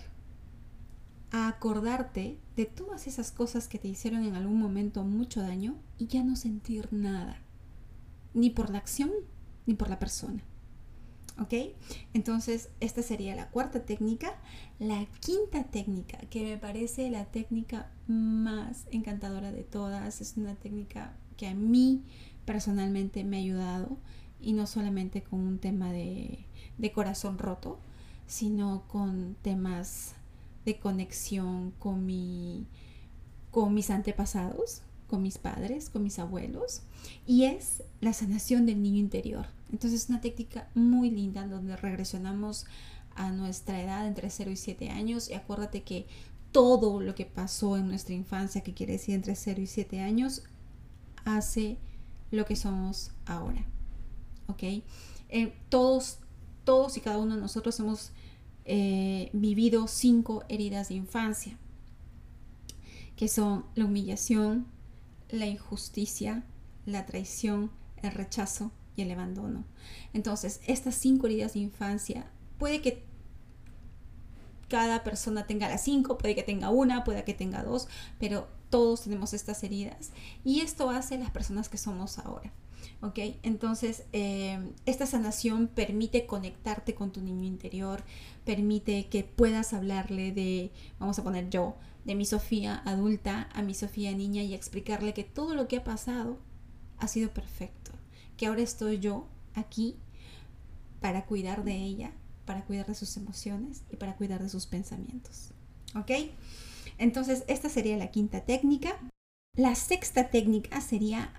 a 1.32 1.48
acordarte 1.48 2.38
de 2.56 2.66
todas 2.66 3.08
esas 3.08 3.32
cosas 3.32 3.68
que 3.68 3.80
te 3.80 3.88
hicieron 3.88 4.24
en 4.24 4.36
algún 4.36 4.60
momento 4.60 5.04
mucho 5.04 5.42
daño 5.42 5.76
y 5.98 6.08
ya 6.08 6.24
no 6.24 6.36
sentir 6.36 6.88
nada, 6.92 7.42
ni 8.34 8.50
por 8.50 8.70
la 8.70 8.78
acción 8.78 9.12
ni 9.66 9.74
por 9.74 9.90
la 9.90 10.00
persona. 10.00 10.44
¿Ok? 11.38 11.54
Entonces, 12.14 12.70
esta 12.80 13.02
sería 13.02 13.36
la 13.36 13.50
cuarta 13.50 13.84
técnica. 13.84 14.36
La 14.80 15.06
quinta 15.20 15.66
técnica, 15.66 16.18
que 16.30 16.44
me 16.44 16.58
parece 16.58 17.10
la 17.10 17.26
técnica 17.26 17.92
más 18.08 18.86
encantadora 18.92 19.52
de 19.52 19.64
todas, 19.64 20.22
es 20.22 20.38
una 20.38 20.56
técnica 20.56 21.18
que 21.36 21.48
a 21.48 21.54
mí 21.54 22.04
personalmente 22.46 23.26
me 23.26 23.36
ha 23.36 23.42
ayudado 23.42 23.98
y 24.40 24.54
no 24.54 24.66
solamente 24.66 25.24
con 25.24 25.42
un 25.42 25.60
tema 25.60 25.92
de 25.92 26.46
de 26.78 26.92
corazón 26.92 27.38
roto, 27.38 27.80
sino 28.28 28.84
con 28.88 29.36
temas 29.42 30.16
de 30.66 30.80
conexión 30.80 31.72
con, 31.80 32.06
mi, 32.06 32.68
con 33.52 33.74
mis 33.74 33.90
antepasados, 33.90 34.82
con 35.08 35.22
mis 35.22 35.38
padres, 35.38 35.90
con 35.90 36.04
mis 36.04 36.20
abuelos, 36.20 36.82
y 37.28 37.46
es 37.46 37.84
la 38.02 38.14
sanación 38.14 38.66
del 38.66 38.82
niño 38.82 39.00
interior. 39.00 39.48
Entonces 39.72 40.04
es 40.04 40.10
una 40.10 40.22
técnica 40.22 40.70
muy 40.74 41.10
linda 41.10 41.48
donde 41.48 41.76
regresionamos 41.76 42.66
a 43.16 43.32
nuestra 43.32 43.82
edad 43.82 44.08
entre 44.08 44.30
0 44.30 44.52
y 44.52 44.58
7 44.58 44.90
años 44.90 45.30
y 45.30 45.34
acuérdate 45.34 45.84
que 45.84 46.08
todo 46.52 47.02
lo 47.02 47.16
que 47.16 47.26
pasó 47.26 47.78
en 47.78 47.88
nuestra 47.88 48.14
infancia, 48.14 48.62
que 48.62 48.74
quiere 48.74 48.94
decir 48.94 49.16
entre 49.16 49.36
0 49.36 49.62
y 49.62 49.68
7 49.68 50.02
años, 50.02 50.44
hace 51.24 51.78
lo 52.32 52.46
que 52.46 52.56
somos 52.56 53.12
ahora. 53.26 53.66
¿Ok? 54.48 54.64
Eh, 55.30 55.54
todos 55.70 56.20
todos 56.66 56.98
y 56.98 57.00
cada 57.00 57.20
uno 57.20 57.36
de 57.36 57.42
nosotros 57.42 57.80
hemos 57.80 58.12
eh, 58.66 59.30
vivido 59.34 59.88
cinco 59.88 60.44
heridas 60.50 60.90
de 60.90 60.96
infancia, 60.96 61.58
que 63.16 63.28
son 63.28 63.66
la 63.76 63.86
humillación, 63.86 64.66
la 65.30 65.46
injusticia, 65.46 66.44
la 66.86 67.06
traición, 67.06 67.72
el 68.02 68.12
rechazo 68.12 68.72
y 68.96 69.04
el 69.04 69.12
abandono. 69.12 69.66
Entonces, 70.14 70.62
estas 70.68 70.96
cinco 70.96 71.28
heridas 71.28 71.54
de 71.54 71.60
infancia, 71.60 72.26
puede 72.58 72.82
que 72.82 73.04
cada 74.68 75.04
persona 75.04 75.46
tenga 75.46 75.70
las 75.70 75.84
cinco, 75.84 76.18
puede 76.18 76.36
que 76.36 76.44
tenga 76.44 76.70
una, 76.70 77.04
puede 77.04 77.24
que 77.24 77.34
tenga 77.34 77.64
dos, 77.64 77.88
pero 78.20 78.48
todos 78.70 79.04
tenemos 79.04 79.34
estas 79.34 79.64
heridas 79.64 80.12
y 80.44 80.62
esto 80.62 80.90
hace 80.90 81.18
las 81.18 81.30
personas 81.30 81.70
que 81.70 81.78
somos 81.78 82.18
ahora. 82.18 82.52
¿Ok? 83.06 83.20
Entonces, 83.44 84.04
eh, 84.14 84.74
esta 84.88 85.06
sanación 85.06 85.68
permite 85.68 86.26
conectarte 86.26 86.96
con 86.96 87.12
tu 87.12 87.22
niño 87.22 87.46
interior, 87.46 88.04
permite 88.44 89.08
que 89.10 89.24
puedas 89.24 89.74
hablarle 89.74 90.32
de, 90.32 90.72
vamos 91.00 91.20
a 91.20 91.24
poner 91.24 91.50
yo, 91.50 91.76
de 92.04 92.16
mi 92.16 92.26
Sofía 92.26 92.82
adulta 92.86 93.50
a 93.54 93.62
mi 93.62 93.76
Sofía 93.76 94.12
niña 94.14 94.42
y 94.42 94.56
explicarle 94.56 95.14
que 95.14 95.24
todo 95.24 95.54
lo 95.54 95.68
que 95.68 95.78
ha 95.78 95.84
pasado 95.84 96.40
ha 96.98 97.08
sido 97.08 97.30
perfecto, 97.30 97.92
que 98.38 98.48
ahora 98.48 98.62
estoy 98.62 99.00
yo 99.00 99.28
aquí 99.54 99.98
para 101.00 101.26
cuidar 101.26 101.64
de 101.64 101.76
ella, 101.76 102.12
para 102.46 102.66
cuidar 102.66 102.88
de 102.88 102.96
sus 102.96 103.16
emociones 103.18 103.84
y 103.92 103.98
para 103.98 104.16
cuidar 104.16 104.42
de 104.42 104.50
sus 104.50 104.66
pensamientos, 104.66 105.52
¿ok? 105.96 106.12
Entonces, 106.98 107.44
esta 107.48 107.70
sería 107.70 107.98
la 107.98 108.10
quinta 108.10 108.42
técnica. 108.42 108.98
La 109.56 109.76
sexta 109.76 110.30
técnica 110.30 110.82
sería 110.82 111.34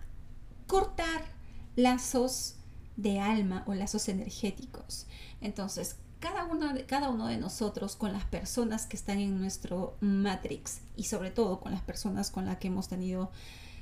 cortar 0.67 1.36
lazos 1.77 2.57
de 2.97 3.21
alma 3.21 3.63
o 3.67 3.75
lazos 3.75 4.09
energéticos. 4.09 5.07
Entonces, 5.41 5.97
cada 6.19 6.45
uno, 6.45 6.73
de, 6.73 6.87
cada 6.87 7.11
uno 7.11 7.27
de 7.27 7.37
nosotros 7.37 7.95
con 7.95 8.13
las 8.13 8.25
personas 8.25 8.87
que 8.87 8.97
están 8.97 9.21
en 9.21 9.39
nuestro 9.39 9.97
matrix 10.01 10.81
y 10.97 11.05
sobre 11.05 11.31
todo 11.31 11.61
con 11.61 11.73
las 11.73 11.83
personas 11.83 12.31
con 12.31 12.47
las 12.47 12.57
que 12.57 12.69
hemos 12.69 12.89
tenido 12.89 13.31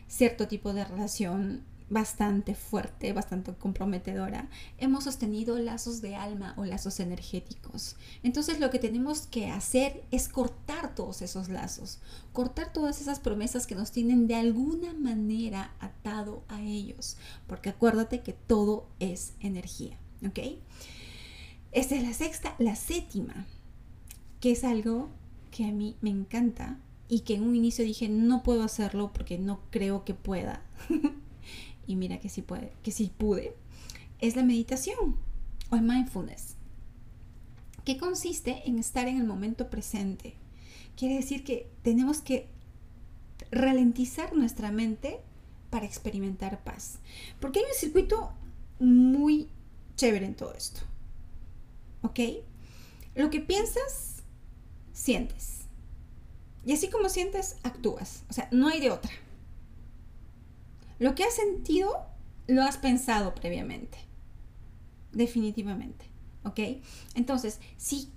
cierto 0.09 0.49
tipo 0.49 0.75
de 0.75 0.85
relación 0.85 1.65
bastante 1.91 2.55
fuerte, 2.55 3.13
bastante 3.13 3.53
comprometedora, 3.55 4.49
hemos 4.79 5.05
sostenido 5.05 5.59
lazos 5.59 6.01
de 6.01 6.17
alma 6.17 6.55
o 6.57 6.65
lazos 6.65 6.99
energéticos. 7.01 7.97
Entonces 8.23 8.59
lo 8.59 8.71
que 8.71 8.79
tenemos 8.79 9.27
que 9.27 9.51
hacer 9.51 10.05
es 10.11 10.29
cortar 10.29 10.95
todos 10.95 11.23
esos 11.23 11.49
lazos, 11.49 11.99
cortar 12.33 12.73
todas 12.73 13.01
esas 13.01 13.21
promesas 13.21 13.67
que 13.67 13.75
nos 13.75 13.93
tienen 13.93 14.27
de 14.27 14.37
alguna 14.37 14.95
manera 14.95 15.75
atado 15.81 16.43
a 16.49 16.63
ellos, 16.63 17.17
porque 17.47 17.71
acuérdate 17.71 18.23
que 18.23 18.33
todo 18.33 18.87
es 18.99 19.35
energía, 19.41 19.99
¿ok? 20.27 20.39
Esta 21.73 21.97
es 21.97 22.03
la 22.03 22.13
sexta, 22.13 22.55
la 22.59 22.77
séptima, 22.77 23.47
que 24.41 24.53
es 24.53 24.65
algo 24.65 25.11
que 25.51 25.65
a 25.65 25.73
mí 25.73 25.97
me 26.01 26.11
encanta 26.11 26.79
y 27.09 27.21
que 27.21 27.35
en 27.35 27.43
un 27.43 27.55
inicio 27.55 27.85
dije 27.85 28.09
no 28.09 28.43
puedo 28.43 28.63
hacerlo 28.63 29.13
porque 29.13 29.39
no 29.39 29.61
creo 29.71 30.05
que 30.05 30.15
pueda. 30.15 30.63
y 31.87 31.97
mira 31.97 32.19
que 32.19 32.29
sí, 32.29 32.43
puede, 32.43 32.73
que 32.83 32.91
sí 32.91 33.13
pude, 33.17 33.55
es 34.21 34.37
la 34.37 34.43
meditación 34.43 35.17
o 35.71 35.77
el 35.77 35.83
mindfulness, 35.83 36.57
que 37.85 37.99
consiste 37.99 38.63
en 38.67 38.79
estar 38.79 39.09
en 39.09 39.19
el 39.19 39.25
momento 39.25 39.71
presente. 39.71 40.35
Quiere 40.97 41.17
decir 41.17 41.45
que 41.45 41.71
tenemos 41.83 42.21
que 42.21 42.49
ralentizar 43.51 44.35
nuestra 44.35 44.71
mente 44.71 45.21
para 45.71 45.87
experimentar 45.87 46.63
paz. 46.63 46.99
Porque 47.41 47.59
hay 47.59 47.65
un 47.65 47.79
circuito 47.79 48.33
muy 48.79 49.49
chévere 49.97 50.27
en 50.27 50.35
todo 50.35 50.55
esto. 50.55 50.81
¿Ok? 52.03 52.21
Lo 53.15 53.31
que 53.31 53.41
piensas, 53.41 54.23
sientes. 54.93 55.63
Y 56.65 56.73
así 56.73 56.89
como 56.89 57.09
sientes, 57.09 57.57
actúas. 57.63 58.23
O 58.31 58.33
sea, 58.33 58.49
no 58.51 58.69
hay 58.69 58.81
de 58.81 58.91
otra. 58.91 59.11
Lo 60.99 61.15
que 61.15 61.25
has 61.25 61.35
sentido, 61.35 62.07
lo 62.47 62.63
has 62.63 62.77
pensado 62.77 63.35
previamente. 63.35 63.99
Definitivamente. 65.13 66.07
¿Ok? 66.45 66.61
Entonces, 67.15 67.61
si 67.77 68.11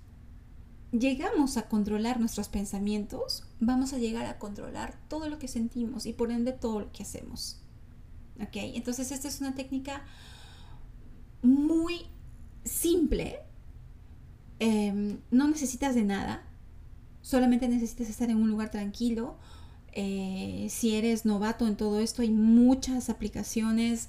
llegamos 0.92 1.56
a 1.56 1.68
controlar 1.68 2.20
nuestros 2.20 2.48
pensamientos, 2.48 3.44
vamos 3.60 3.92
a 3.92 3.98
llegar 3.98 4.26
a 4.26 4.38
controlar 4.38 4.98
todo 5.08 5.28
lo 5.28 5.38
que 5.38 5.48
sentimos 5.48 6.06
y 6.06 6.12
por 6.12 6.30
ende 6.30 6.52
todo 6.52 6.80
lo 6.80 6.92
que 6.92 7.02
hacemos. 7.02 7.60
¿Ok? 8.40 8.54
Entonces, 8.54 9.10
esta 9.12 9.28
es 9.28 9.40
una 9.40 9.54
técnica 9.54 10.04
muy 11.42 12.06
simple. 12.64 13.40
Em, 14.60 15.18
no 15.30 15.48
necesitas 15.48 15.94
de 15.94 16.04
nada. 16.04 16.44
Solamente 17.22 17.68
necesitas 17.68 18.08
estar 18.08 18.30
en 18.30 18.36
un 18.36 18.50
lugar 18.50 18.70
tranquilo. 18.70 19.36
Eh, 19.92 20.66
si 20.70 20.94
eres 20.94 21.24
novato 21.24 21.66
en 21.66 21.76
todo 21.76 22.00
esto, 22.00 22.22
hay 22.22 22.30
muchas 22.30 23.10
aplicaciones, 23.10 24.08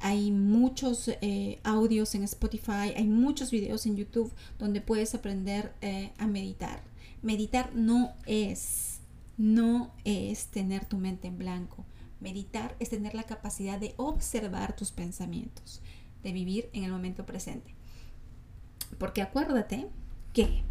hay 0.00 0.30
muchos 0.30 1.08
eh, 1.08 1.58
audios 1.64 2.14
en 2.14 2.22
Spotify, 2.24 2.92
hay 2.96 3.06
muchos 3.06 3.50
videos 3.50 3.86
en 3.86 3.96
YouTube 3.96 4.32
donde 4.58 4.80
puedes 4.80 5.14
aprender 5.14 5.72
eh, 5.80 6.12
a 6.18 6.26
meditar. 6.26 6.82
Meditar 7.22 7.74
no 7.74 8.12
es, 8.26 9.00
no 9.36 9.92
es 10.04 10.46
tener 10.46 10.84
tu 10.84 10.98
mente 10.98 11.28
en 11.28 11.38
blanco. 11.38 11.84
Meditar 12.20 12.76
es 12.78 12.90
tener 12.90 13.14
la 13.14 13.24
capacidad 13.24 13.78
de 13.78 13.94
observar 13.96 14.76
tus 14.76 14.90
pensamientos, 14.92 15.82
de 16.22 16.32
vivir 16.32 16.70
en 16.72 16.84
el 16.84 16.92
momento 16.92 17.26
presente. 17.26 17.74
Porque 18.98 19.22
acuérdate 19.22 19.86
que 20.32 20.62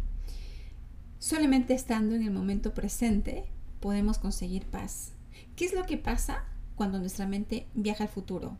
solamente 1.18 1.74
estando 1.74 2.14
en 2.14 2.22
el 2.22 2.30
momento 2.30 2.74
presente 2.74 3.44
podemos 3.86 4.18
conseguir 4.18 4.66
paz. 4.66 5.12
¿Qué 5.54 5.64
es 5.64 5.72
lo 5.72 5.86
que 5.86 5.96
pasa 5.96 6.42
cuando 6.74 6.98
nuestra 6.98 7.28
mente 7.28 7.68
viaja 7.72 8.02
al 8.02 8.10
futuro? 8.10 8.58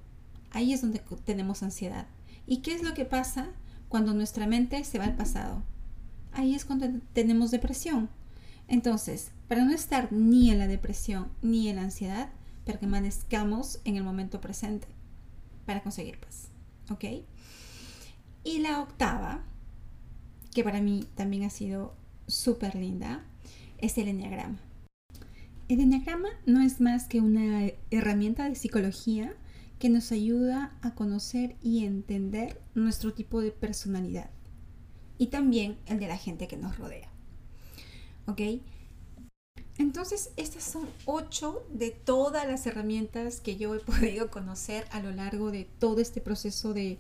Ahí 0.53 0.73
es 0.73 0.83
donde 0.83 1.03
tenemos 1.25 1.65
ansiedad. 1.65 2.07
¿Y 2.47 2.59
qué 2.59 2.73
es 2.75 2.85
lo 2.85 2.95
que 2.95 3.05
pasa 3.05 3.49
cuando 3.89 4.15
nuestra 4.15 4.47
mente 4.47 4.85
se 4.85 5.01
va 5.01 5.05
al 5.05 5.17
pasado? 5.17 5.65
Ahí 6.33 6.55
es 6.55 6.65
cuando 6.65 6.87
tenemos 7.13 7.51
depresión. 7.51 8.09
Entonces, 8.69 9.33
para 9.49 9.65
no 9.65 9.73
estar 9.73 10.13
ni 10.13 10.53
en 10.53 10.61
la 10.61 10.69
depresión 10.69 11.27
ni 11.43 11.69
en 11.71 11.75
la 11.75 11.83
ansiedad, 11.83 12.29
permanezcamos 12.65 13.81
en 13.83 13.97
el 13.97 14.05
momento 14.05 14.41
presente 14.41 14.87
para 15.65 15.83
conseguir 15.83 16.21
paz. 16.21 16.51
¿Ok? 16.89 17.05
Y 18.45 18.61
la 18.61 18.81
octava, 18.81 19.43
que 20.55 20.63
para 20.63 20.81
mí 20.81 21.05
también 21.17 21.43
ha 21.43 21.51
sido 21.51 21.97
súper 22.29 22.77
linda, 22.77 23.25
es 23.79 23.99
el 23.99 24.07
enneagrama. 24.07 24.61
El 25.69 25.81
enneagrama 25.81 26.29
no 26.47 26.61
es 26.61 26.81
más 26.81 27.09
que 27.09 27.21
una 27.21 27.69
herramienta 27.91 28.49
de 28.49 28.55
psicología 28.55 29.35
que 29.81 29.89
nos 29.89 30.13
ayuda 30.13 30.77
a 30.81 30.95
conocer 30.95 31.57
y 31.61 31.85
entender 31.85 32.63
nuestro 32.75 33.13
tipo 33.15 33.41
de 33.41 33.51
personalidad 33.51 34.31
y 35.19 35.27
también 35.27 35.79
el 35.87 35.99
de 35.99 36.07
la 36.07 36.19
gente 36.19 36.47
que 36.47 36.57
nos 36.57 36.79
rodea. 36.79 37.11
¿Ok? 38.27 38.41
Entonces, 39.79 40.31
estas 40.37 40.63
son 40.63 40.89
ocho 41.05 41.67
de 41.73 41.91
todas 41.91 42.47
las 42.47 42.65
herramientas 42.67 43.41
que 43.41 43.57
yo 43.57 43.75
he 43.75 43.81
podido 43.85 44.31
conocer 44.31 44.87
a 44.93 45.01
lo 45.01 45.11
largo 45.11 45.51
de 45.51 45.65
todo 45.65 46.01
este 46.01 46.21
proceso 46.21 46.75
de, 46.75 46.99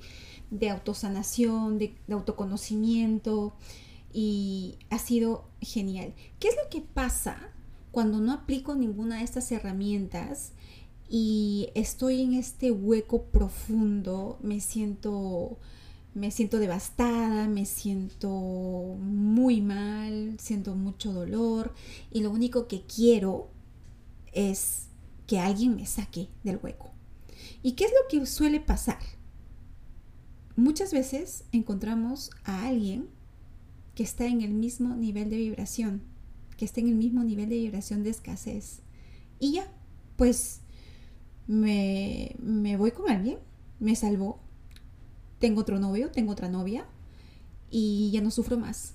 autosanación, 0.68 1.78
de, 1.78 1.94
de, 2.06 2.14
autoconocimiento, 2.14 3.54
y 4.12 4.78
ha 4.90 4.98
sido 4.98 5.48
genial. 5.60 6.14
¿Qué 6.40 6.48
es 6.48 6.56
lo 6.56 6.68
que 6.68 6.80
pasa 6.80 7.52
cuando 7.96 8.20
no 8.20 8.32
aplico 8.32 8.74
ninguna 8.74 9.16
de 9.16 9.24
estas 9.24 9.50
herramientas 9.50 10.52
y 11.08 11.70
estoy 11.74 12.20
en 12.20 12.34
este 12.34 12.70
hueco 12.70 13.22
profundo, 13.22 14.38
me 14.42 14.60
siento 14.60 15.56
me 16.12 16.30
siento 16.30 16.58
devastada, 16.58 17.48
me 17.48 17.64
siento 17.64 18.28
muy 18.28 19.62
mal, 19.62 20.36
siento 20.38 20.74
mucho 20.74 21.14
dolor 21.14 21.72
y 22.12 22.20
lo 22.20 22.30
único 22.30 22.68
que 22.68 22.82
quiero 22.82 23.48
es 24.34 24.88
que 25.26 25.38
alguien 25.38 25.74
me 25.74 25.86
saque 25.86 26.28
del 26.44 26.60
hueco. 26.62 26.90
¿Y 27.62 27.72
qué 27.72 27.84
es 27.84 27.92
lo 27.92 28.08
que 28.10 28.26
suele 28.26 28.60
pasar? 28.60 29.00
Muchas 30.54 30.92
veces 30.92 31.44
encontramos 31.50 32.30
a 32.44 32.66
alguien 32.66 33.08
que 33.94 34.02
está 34.02 34.26
en 34.26 34.42
el 34.42 34.52
mismo 34.52 34.94
nivel 34.96 35.30
de 35.30 35.38
vibración, 35.38 36.02
que 36.56 36.64
está 36.64 36.80
en 36.80 36.88
el 36.88 36.94
mismo 36.94 37.22
nivel 37.22 37.48
de 37.48 37.56
vibración 37.56 38.02
de 38.02 38.10
escasez. 38.10 38.80
Y 39.38 39.52
ya, 39.52 39.70
pues 40.16 40.60
me, 41.46 42.34
voy 42.78 42.90
con 42.90 43.10
alguien, 43.10 43.38
me 43.78 43.94
salvó, 43.94 44.40
tengo 45.38 45.60
otro 45.60 45.78
novio, 45.78 46.10
tengo 46.10 46.32
otra 46.32 46.48
novia 46.48 46.86
y 47.70 48.10
ya 48.12 48.20
no 48.20 48.30
sufro 48.30 48.58
más. 48.58 48.94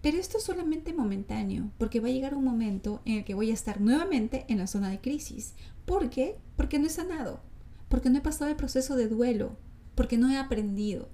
Pero 0.00 0.18
esto 0.18 0.36
es 0.38 0.44
solamente 0.44 0.92
momentáneo, 0.92 1.70
porque 1.78 2.00
va 2.00 2.08
a 2.08 2.12
llegar 2.12 2.34
un 2.34 2.44
momento 2.44 3.00
en 3.04 3.18
el 3.18 3.24
que 3.24 3.34
voy 3.34 3.50
a 3.50 3.54
estar 3.54 3.80
nuevamente 3.80 4.44
en 4.48 4.58
la 4.58 4.66
zona 4.66 4.90
de 4.90 5.00
crisis. 5.00 5.54
¿Por 5.86 6.10
qué? 6.10 6.36
Porque 6.56 6.78
no 6.78 6.86
he 6.86 6.90
sanado, 6.90 7.40
porque 7.88 8.10
no 8.10 8.18
he 8.18 8.22
pasado 8.22 8.50
el 8.50 8.56
proceso 8.56 8.96
de 8.96 9.08
duelo, 9.08 9.56
porque 9.94 10.18
no 10.18 10.30
he 10.30 10.36
aprendido. 10.36 11.08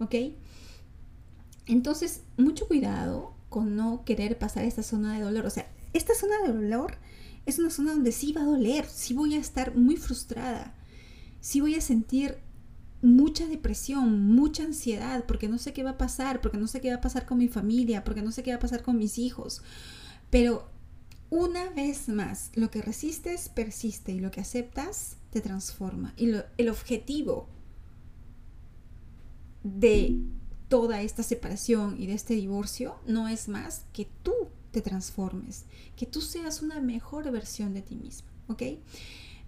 ¿Ok? 0.00 0.14
Entonces, 1.66 2.22
mucho 2.36 2.66
cuidado 2.66 3.35
con 3.48 3.76
no 3.76 4.04
querer 4.04 4.38
pasar 4.38 4.64
esta 4.64 4.82
zona 4.82 5.14
de 5.14 5.24
dolor. 5.24 5.46
O 5.46 5.50
sea, 5.50 5.68
esta 5.92 6.14
zona 6.14 6.34
de 6.44 6.52
dolor 6.52 6.98
es 7.46 7.58
una 7.58 7.70
zona 7.70 7.92
donde 7.92 8.12
sí 8.12 8.32
va 8.32 8.42
a 8.42 8.46
doler, 8.46 8.86
sí 8.86 9.14
voy 9.14 9.34
a 9.34 9.38
estar 9.38 9.76
muy 9.76 9.96
frustrada, 9.96 10.74
sí 11.40 11.60
voy 11.60 11.76
a 11.76 11.80
sentir 11.80 12.38
mucha 13.02 13.46
depresión, 13.46 14.34
mucha 14.34 14.64
ansiedad, 14.64 15.24
porque 15.26 15.48
no 15.48 15.58
sé 15.58 15.72
qué 15.72 15.84
va 15.84 15.90
a 15.90 15.98
pasar, 15.98 16.40
porque 16.40 16.58
no 16.58 16.66
sé 16.66 16.80
qué 16.80 16.90
va 16.90 16.96
a 16.96 17.00
pasar 17.00 17.24
con 17.24 17.38
mi 17.38 17.48
familia, 17.48 18.04
porque 18.04 18.22
no 18.22 18.32
sé 18.32 18.42
qué 18.42 18.50
va 18.50 18.56
a 18.56 18.60
pasar 18.60 18.82
con 18.82 18.98
mis 18.98 19.18
hijos. 19.18 19.62
Pero 20.30 20.68
una 21.30 21.70
vez 21.70 22.08
más, 22.08 22.50
lo 22.54 22.70
que 22.70 22.82
resistes 22.82 23.48
persiste 23.48 24.12
y 24.12 24.20
lo 24.20 24.30
que 24.30 24.40
aceptas 24.40 25.16
te 25.30 25.40
transforma. 25.40 26.14
Y 26.16 26.32
el 26.56 26.68
objetivo 26.68 27.48
de 29.62 30.20
toda 30.68 31.02
esta 31.02 31.22
separación 31.22 31.96
y 32.00 32.06
de 32.06 32.14
este 32.14 32.34
divorcio 32.34 32.96
no 33.06 33.28
es 33.28 33.48
más 33.48 33.84
que 33.92 34.08
tú 34.22 34.32
te 34.72 34.82
transformes, 34.82 35.64
que 35.96 36.06
tú 36.06 36.20
seas 36.20 36.62
una 36.62 36.80
mejor 36.80 37.30
versión 37.30 37.72
de 37.72 37.82
ti 37.82 37.96
misma, 37.96 38.28
¿ok? 38.48 38.62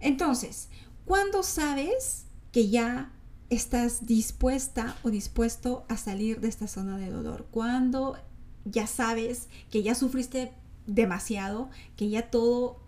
Entonces, 0.00 0.68
¿cuándo 1.04 1.42
sabes 1.42 2.24
que 2.52 2.68
ya 2.68 3.12
estás 3.50 4.06
dispuesta 4.06 4.96
o 5.02 5.10
dispuesto 5.10 5.84
a 5.88 5.96
salir 5.96 6.40
de 6.40 6.48
esta 6.48 6.68
zona 6.68 6.98
de 6.98 7.10
dolor? 7.10 7.46
¿Cuándo 7.50 8.16
ya 8.64 8.86
sabes 8.86 9.48
que 9.70 9.82
ya 9.82 9.94
sufriste 9.94 10.52
demasiado, 10.86 11.68
que 11.96 12.08
ya 12.08 12.30
todo, 12.30 12.80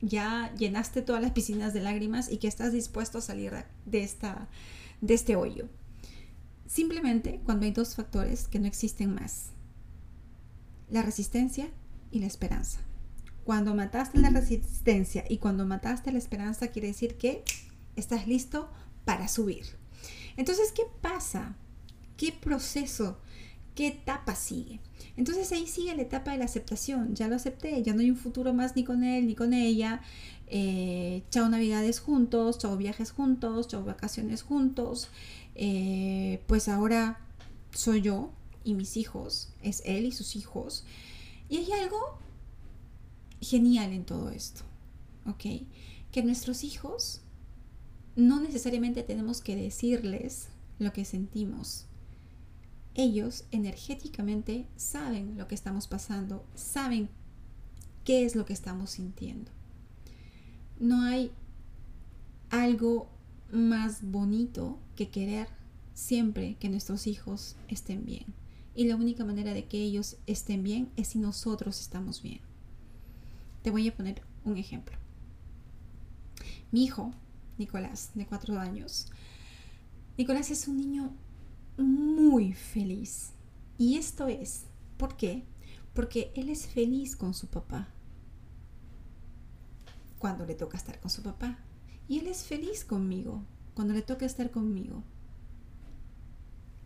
ya 0.00 0.54
llenaste 0.56 1.02
todas 1.02 1.22
las 1.22 1.32
piscinas 1.32 1.74
de 1.74 1.80
lágrimas 1.80 2.30
y 2.30 2.38
que 2.38 2.48
estás 2.48 2.72
dispuesto 2.72 3.18
a 3.18 3.22
salir 3.22 3.52
de, 3.84 4.02
esta, 4.02 4.48
de 5.00 5.14
este 5.14 5.36
hoyo? 5.36 5.68
Simplemente 6.66 7.40
cuando 7.44 7.66
hay 7.66 7.72
dos 7.72 7.94
factores 7.94 8.48
que 8.48 8.58
no 8.58 8.66
existen 8.66 9.14
más 9.14 9.50
la 10.90 11.02
resistencia 11.02 11.68
y 12.10 12.20
la 12.20 12.26
esperanza. 12.26 12.80
Cuando 13.44 13.74
mataste 13.74 14.18
la 14.18 14.30
resistencia 14.30 15.24
y 15.28 15.38
cuando 15.38 15.66
mataste 15.66 16.12
la 16.12 16.18
esperanza 16.18 16.68
quiere 16.68 16.88
decir 16.88 17.16
que 17.16 17.44
estás 17.96 18.26
listo 18.26 18.70
para 19.04 19.28
subir. 19.28 19.64
Entonces, 20.36 20.72
¿qué 20.72 20.82
pasa? 21.00 21.56
¿Qué 22.16 22.32
proceso? 22.32 23.18
¿Qué 23.74 23.88
etapa 23.88 24.34
sigue? 24.36 24.80
Entonces 25.16 25.50
ahí 25.52 25.66
sigue 25.66 25.94
la 25.94 26.02
etapa 26.02 26.32
de 26.32 26.38
la 26.38 26.44
aceptación. 26.44 27.14
Ya 27.14 27.28
lo 27.28 27.36
acepté, 27.36 27.82
ya 27.82 27.92
no 27.92 28.00
hay 28.00 28.10
un 28.10 28.16
futuro 28.16 28.54
más 28.54 28.76
ni 28.76 28.84
con 28.84 29.04
él 29.04 29.26
ni 29.26 29.34
con 29.34 29.52
ella. 29.52 30.00
Eh, 30.46 31.22
chao 31.30 31.48
navidades 31.48 32.00
juntos, 32.00 32.58
chao 32.58 32.76
viajes 32.76 33.10
juntos, 33.10 33.68
chao 33.68 33.84
vacaciones 33.84 34.42
juntos. 34.42 35.10
Eh, 35.54 36.42
pues 36.46 36.68
ahora 36.68 37.20
soy 37.72 38.02
yo, 38.02 38.30
y 38.64 38.74
mis 38.74 38.96
hijos, 38.96 39.52
es 39.62 39.82
él 39.84 40.06
y 40.06 40.12
sus 40.12 40.36
hijos. 40.36 40.84
Y 41.48 41.58
hay 41.58 41.72
algo 41.72 42.18
genial 43.40 43.92
en 43.92 44.04
todo 44.04 44.30
esto, 44.30 44.62
¿ok? 45.26 45.66
Que 46.10 46.22
nuestros 46.22 46.64
hijos 46.64 47.20
no 48.16 48.40
necesariamente 48.40 49.02
tenemos 49.02 49.40
que 49.40 49.54
decirles 49.54 50.48
lo 50.78 50.92
que 50.92 51.04
sentimos. 51.04 51.86
Ellos 52.94 53.44
energéticamente 53.50 54.66
saben 54.76 55.36
lo 55.36 55.46
que 55.48 55.54
estamos 55.54 55.86
pasando, 55.86 56.44
saben 56.54 57.10
qué 58.04 58.24
es 58.24 58.34
lo 58.34 58.46
que 58.46 58.52
estamos 58.52 58.90
sintiendo. 58.90 59.50
No 60.78 61.02
hay 61.02 61.32
algo 62.50 63.08
más 63.52 64.02
bonito 64.02 64.78
que 64.96 65.10
querer 65.10 65.48
siempre 65.94 66.56
que 66.56 66.68
nuestros 66.68 67.06
hijos 67.06 67.56
estén 67.68 68.04
bien. 68.04 68.26
Y 68.74 68.86
la 68.86 68.96
única 68.96 69.24
manera 69.24 69.54
de 69.54 69.66
que 69.66 69.80
ellos 69.80 70.16
estén 70.26 70.62
bien 70.64 70.90
es 70.96 71.08
si 71.08 71.18
nosotros 71.18 71.80
estamos 71.80 72.22
bien. 72.22 72.40
Te 73.62 73.70
voy 73.70 73.88
a 73.88 73.96
poner 73.96 74.22
un 74.44 74.56
ejemplo. 74.56 74.96
Mi 76.72 76.84
hijo, 76.84 77.12
Nicolás, 77.56 78.10
de 78.14 78.26
cuatro 78.26 78.58
años, 78.58 79.06
Nicolás 80.18 80.50
es 80.50 80.66
un 80.66 80.76
niño 80.76 81.12
muy 81.76 82.52
feliz. 82.52 83.32
Y 83.78 83.96
esto 83.96 84.26
es, 84.26 84.64
¿por 84.96 85.16
qué? 85.16 85.44
Porque 85.94 86.32
él 86.34 86.48
es 86.48 86.66
feliz 86.66 87.16
con 87.16 87.34
su 87.34 87.46
papá. 87.46 87.88
Cuando 90.18 90.44
le 90.46 90.54
toca 90.54 90.76
estar 90.76 90.98
con 91.00 91.10
su 91.10 91.22
papá. 91.22 91.58
Y 92.08 92.18
él 92.18 92.26
es 92.26 92.44
feliz 92.44 92.84
conmigo 92.84 93.42
cuando 93.74 93.94
le 93.94 94.02
toca 94.02 94.26
estar 94.26 94.50
conmigo 94.50 95.02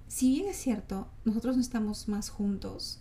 si 0.08 0.30
bien 0.30 0.48
es 0.48 0.56
cierto, 0.56 1.06
nosotros 1.26 1.56
no 1.56 1.62
estamos 1.62 2.08
más 2.08 2.30
juntos, 2.30 2.98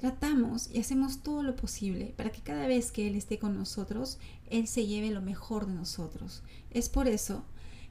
tratamos 0.00 0.70
y 0.72 0.78
hacemos 0.78 1.22
todo 1.22 1.42
lo 1.42 1.54
posible 1.54 2.14
para 2.16 2.32
que 2.32 2.40
cada 2.40 2.66
vez 2.66 2.90
que 2.90 3.06
Él 3.06 3.14
esté 3.14 3.38
con 3.38 3.54
nosotros, 3.54 4.18
Él 4.48 4.66
se 4.66 4.86
lleve 4.86 5.10
lo 5.10 5.20
mejor 5.20 5.66
de 5.66 5.74
nosotros. 5.74 6.42
Es 6.70 6.88
por 6.88 7.08
eso 7.08 7.44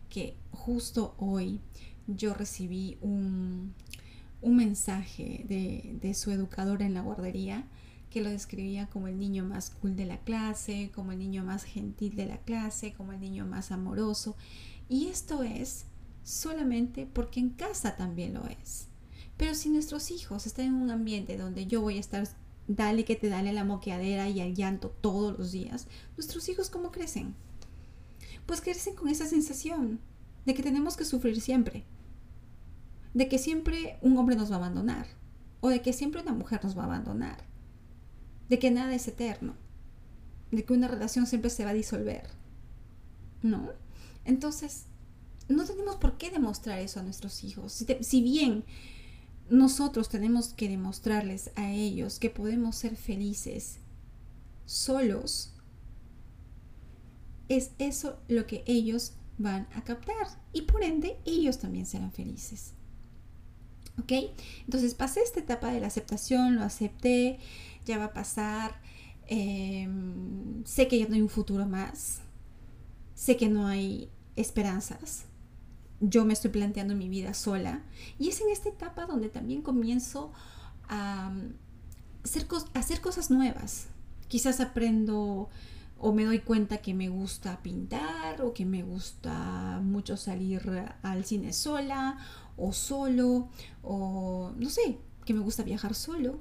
que 0.09 0.35
justo 0.51 1.13
hoy 1.19 1.61
yo 2.07 2.33
recibí 2.33 2.97
un, 3.01 3.75
un 4.41 4.55
mensaje 4.55 5.45
de, 5.47 5.99
de 6.01 6.13
su 6.15 6.31
educadora 6.31 6.88
en 6.88 6.95
la 6.95 7.01
guardería 7.01 7.67
que 8.09 8.21
lo 8.21 8.29
describía 8.29 8.87
como 8.87 9.07
el 9.07 9.19
niño 9.19 9.43
más 9.43 9.69
cool 9.69 9.95
de 9.95 10.05
la 10.05 10.17
clase, 10.19 10.91
como 10.93 11.11
el 11.11 11.19
niño 11.19 11.43
más 11.43 11.63
gentil 11.63 12.15
de 12.15 12.25
la 12.25 12.37
clase, 12.37 12.93
como 12.93 13.11
el 13.11 13.19
niño 13.19 13.45
más 13.45 13.71
amoroso. 13.71 14.35
Y 14.87 15.07
esto 15.07 15.43
es 15.43 15.85
solamente 16.23 17.07
porque 17.11 17.39
en 17.39 17.49
casa 17.49 17.95
también 17.95 18.33
lo 18.33 18.45
es. 18.47 18.87
Pero 19.37 19.53
si 19.53 19.69
nuestros 19.69 20.11
hijos 20.11 20.45
están 20.45 20.65
en 20.65 20.73
un 20.75 20.91
ambiente 20.91 21.37
donde 21.37 21.67
yo 21.67 21.81
voy 21.81 21.97
a 21.97 21.99
estar, 21.99 22.27
dale 22.67 23.05
que 23.05 23.15
te 23.15 23.29
dale 23.29 23.53
la 23.53 23.63
moqueadera 23.63 24.29
y 24.29 24.39
el 24.39 24.55
llanto 24.55 24.89
todos 24.89 25.37
los 25.37 25.51
días, 25.51 25.87
nuestros 26.17 26.47
hijos 26.49 26.69
cómo 26.69 26.91
crecen? 26.91 27.35
Pues 28.45 28.61
crecen 28.61 28.95
con 28.95 29.09
esa 29.09 29.25
sensación 29.25 29.99
de 30.45 30.53
que 30.53 30.63
tenemos 30.63 30.95
que 30.95 31.05
sufrir 31.05 31.41
siempre, 31.41 31.83
de 33.13 33.27
que 33.27 33.39
siempre 33.39 33.97
un 34.01 34.17
hombre 34.17 34.35
nos 34.35 34.51
va 34.51 34.55
a 34.55 34.59
abandonar, 34.59 35.07
o 35.61 35.69
de 35.69 35.81
que 35.81 35.93
siempre 35.93 36.21
una 36.21 36.33
mujer 36.33 36.63
nos 36.63 36.77
va 36.77 36.83
a 36.83 36.85
abandonar, 36.85 37.43
de 38.49 38.60
que 38.60 38.71
nada 38.71 38.93
es 38.93 39.08
eterno, 39.08 39.55
de 40.51 40.63
que 40.63 40.73
una 40.73 40.88
relación 40.88 41.27
siempre 41.27 41.49
se 41.49 41.65
va 41.65 41.71
a 41.71 41.75
disolver. 41.75 42.29
¿No? 43.41 43.69
Entonces, 44.23 44.86
no 45.47 45.65
tenemos 45.65 45.97
por 45.97 46.17
qué 46.17 46.31
demostrar 46.31 46.79
eso 46.79 46.99
a 46.99 47.03
nuestros 47.03 47.43
hijos. 47.43 47.86
Si, 48.01 48.21
bien 48.21 48.63
nosotros 49.49 50.10
tenemos 50.10 50.49
que 50.49 50.69
demostrarles 50.69 51.51
a 51.55 51.71
ellos 51.71 52.17
que 52.17 52.31
podemos 52.31 52.75
ser 52.75 52.95
felices 52.95 53.77
solos, 54.65 55.53
es 57.47 57.71
eso 57.77 58.19
lo 58.27 58.47
que 58.47 58.63
ellos 58.65 59.13
van 59.38 59.67
a 59.75 59.84
captar 59.84 60.27
y 60.51 60.63
por 60.63 60.84
ende 60.84 61.19
ellos 61.25 61.60
también 61.60 61.86
serán 61.86 62.12
felices. 62.12 62.74
¿Ok? 63.99 64.12
Entonces 64.65 64.93
pasé 64.93 65.21
esta 65.21 65.39
etapa 65.39 65.71
de 65.71 65.79
la 65.79 65.88
aceptación, 65.88 66.55
lo 66.55 66.63
acepté, 66.63 67.39
ya 67.86 67.97
va 67.97 68.05
a 68.05 68.13
pasar, 68.13 68.81
em, 69.27 70.63
sé 70.65 70.88
que 70.88 70.99
ya 70.99 71.08
no 71.08 71.15
hay 71.15 71.21
un 71.21 71.29
futuro 71.29 71.65
más, 71.65 72.19
sé 73.13 73.38
que 73.38 73.47
no 73.47 73.67
hay 73.67 74.10
esperanzas, 74.36 75.25
yo 76.01 76.25
me 76.25 76.34
estoy 76.34 76.51
planteando 76.51 76.95
mi 76.95 77.10
vida 77.10 77.34
sola. 77.34 77.84
Y 78.19 78.29
es 78.29 78.41
en 78.41 78.49
esta 78.49 78.69
etapa 78.69 79.05
donde 79.05 79.29
también 79.29 79.62
comienzo 79.62 80.31
a 80.89 81.34
hacer, 82.23 82.47
hacer 82.73 83.01
cosas 83.01 83.31
nuevas. 83.31 83.88
Quizás 84.27 84.60
aprendo 84.60 85.49
o 85.97 86.12
me 86.12 86.25
doy 86.25 86.39
cuenta 86.39 86.79
que 86.79 86.93
me 86.93 87.10
gusta 87.10 87.62
pintar 87.63 88.41
o 88.41 88.53
que 88.53 88.65
me 88.65 88.84
gusta 88.84 89.79
mucho 89.81 90.17
salir 90.17 90.62
al 91.01 91.25
cine 91.25 91.53
sola 91.53 92.17
o 92.57 92.73
solo 92.73 93.49
o 93.83 94.51
no 94.57 94.69
sé, 94.69 94.97
que 95.25 95.33
me 95.33 95.41
gusta 95.41 95.63
viajar 95.63 95.95
solo. 95.95 96.39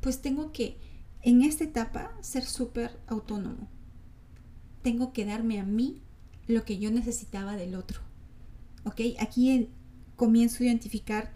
Pues 0.00 0.20
tengo 0.20 0.52
que 0.52 0.76
en 1.22 1.42
esta 1.42 1.64
etapa 1.64 2.12
ser 2.20 2.44
súper 2.44 2.98
autónomo. 3.06 3.68
Tengo 4.82 5.12
que 5.12 5.24
darme 5.24 5.60
a 5.60 5.64
mí 5.64 6.02
lo 6.46 6.64
que 6.64 6.78
yo 6.78 6.90
necesitaba 6.90 7.56
del 7.56 7.74
otro. 7.74 8.00
¿ok? 8.84 9.00
Aquí 9.18 9.68
comienzo 10.16 10.62
a 10.62 10.66
identificar 10.66 11.32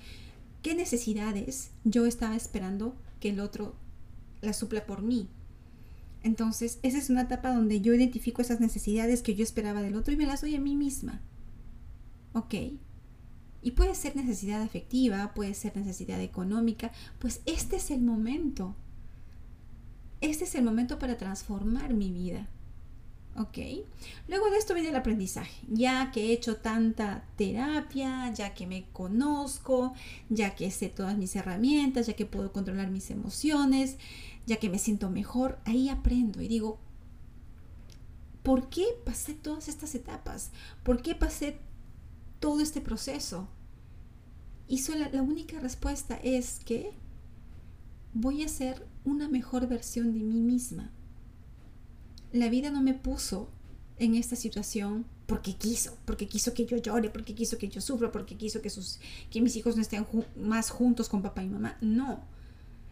qué 0.62 0.74
necesidades 0.74 1.70
yo 1.84 2.06
estaba 2.06 2.36
esperando 2.36 2.94
que 3.20 3.30
el 3.30 3.40
otro 3.40 3.74
las 4.40 4.56
supla 4.56 4.86
por 4.86 5.02
mí. 5.02 5.28
Entonces, 6.22 6.78
esa 6.82 6.98
es 6.98 7.10
una 7.10 7.22
etapa 7.22 7.54
donde 7.54 7.80
yo 7.80 7.94
identifico 7.94 8.42
esas 8.42 8.60
necesidades 8.60 9.22
que 9.22 9.34
yo 9.34 9.42
esperaba 9.42 9.82
del 9.82 9.96
otro 9.96 10.12
y 10.12 10.16
me 10.16 10.26
las 10.26 10.40
doy 10.40 10.54
a 10.54 10.60
mí 10.60 10.76
misma. 10.76 11.20
¿Ok? 12.34 12.54
Y 13.68 13.72
puede 13.72 13.94
ser 13.94 14.16
necesidad 14.16 14.62
afectiva, 14.62 15.35
puede 15.35 15.52
ser 15.52 15.76
necesidad 15.76 16.22
económica, 16.22 16.90
pues 17.18 17.42
este 17.44 17.76
es 17.76 17.90
el 17.90 18.00
momento. 18.00 18.74
Este 20.22 20.44
es 20.44 20.54
el 20.54 20.64
momento 20.64 20.98
para 20.98 21.18
transformar 21.18 21.92
mi 21.92 22.11
vida. 22.11 22.48
¿ok? 23.37 23.59
Luego 24.26 24.48
de 24.48 24.57
esto 24.57 24.72
viene 24.72 24.88
el 24.88 24.96
aprendizaje. 24.96 25.66
Ya 25.68 26.11
que 26.12 26.28
he 26.28 26.33
hecho 26.33 26.57
tanta 26.57 27.26
terapia, 27.37 28.33
ya 28.33 28.54
que 28.54 28.66
me 28.66 28.88
conozco, 28.94 29.92
ya 30.31 30.54
que 30.54 30.70
sé 30.70 30.88
todas 30.88 31.18
mis 31.18 31.37
herramientas, 31.37 32.07
ya 32.07 32.16
que 32.16 32.24
puedo 32.24 32.52
controlar 32.52 32.88
mis 32.90 33.11
emociones, 33.11 33.98
ya 34.46 34.57
que 34.57 34.70
me 34.70 34.78
siento 34.78 35.11
mejor, 35.11 35.59
ahí 35.66 35.90
aprendo 35.90 36.40
y 36.40 36.48
digo, 36.48 36.78
¿por 38.42 38.70
qué 38.70 38.87
pasé 39.04 39.35
todas 39.35 39.68
estas 39.68 39.94
etapas? 39.94 40.52
¿Por 40.85 41.02
qué 41.02 41.14
pasé 41.14 41.59
todo 42.40 42.62
este 42.62 42.81
proceso? 42.81 43.46
Y 44.68 44.83
la 44.94 45.22
única 45.22 45.59
respuesta 45.61 46.18
es 46.22 46.61
que 46.64 46.92
voy 48.12 48.42
a 48.42 48.48
ser 48.48 48.87
una 49.04 49.28
mejor 49.28 49.66
versión 49.66 50.12
de 50.12 50.20
mí 50.20 50.40
misma 50.40 50.92
la 52.33 52.48
vida 52.48 52.70
no 52.70 52.83
me 52.83 52.94
puso 52.94 53.48
en 53.98 54.14
esta 54.14 54.37
situación 54.37 55.07
porque 55.26 55.54
quiso, 55.54 55.96
porque 56.04 56.28
quiso 56.28 56.54
que 56.54 56.66
yo 56.66 56.76
llore, 56.76 57.11
porque 57.11 57.35
quiso 57.35 57.59
que 57.59 57.68
yo 57.68 57.81
sufra, 57.81 58.12
porque 58.12 58.37
quiso 58.37 58.62
que, 58.62 58.70
sus, 58.70 58.98
que 59.31 59.40
mis 59.40 59.57
hijos 59.57 59.76
no 59.76 59.83
estén 59.83 60.07
más 60.37 60.70
juntos 60.70 61.09
con 61.09 61.22
papá 61.22 61.42
y 61.42 61.48
mamá. 61.48 61.76
No, 61.81 62.24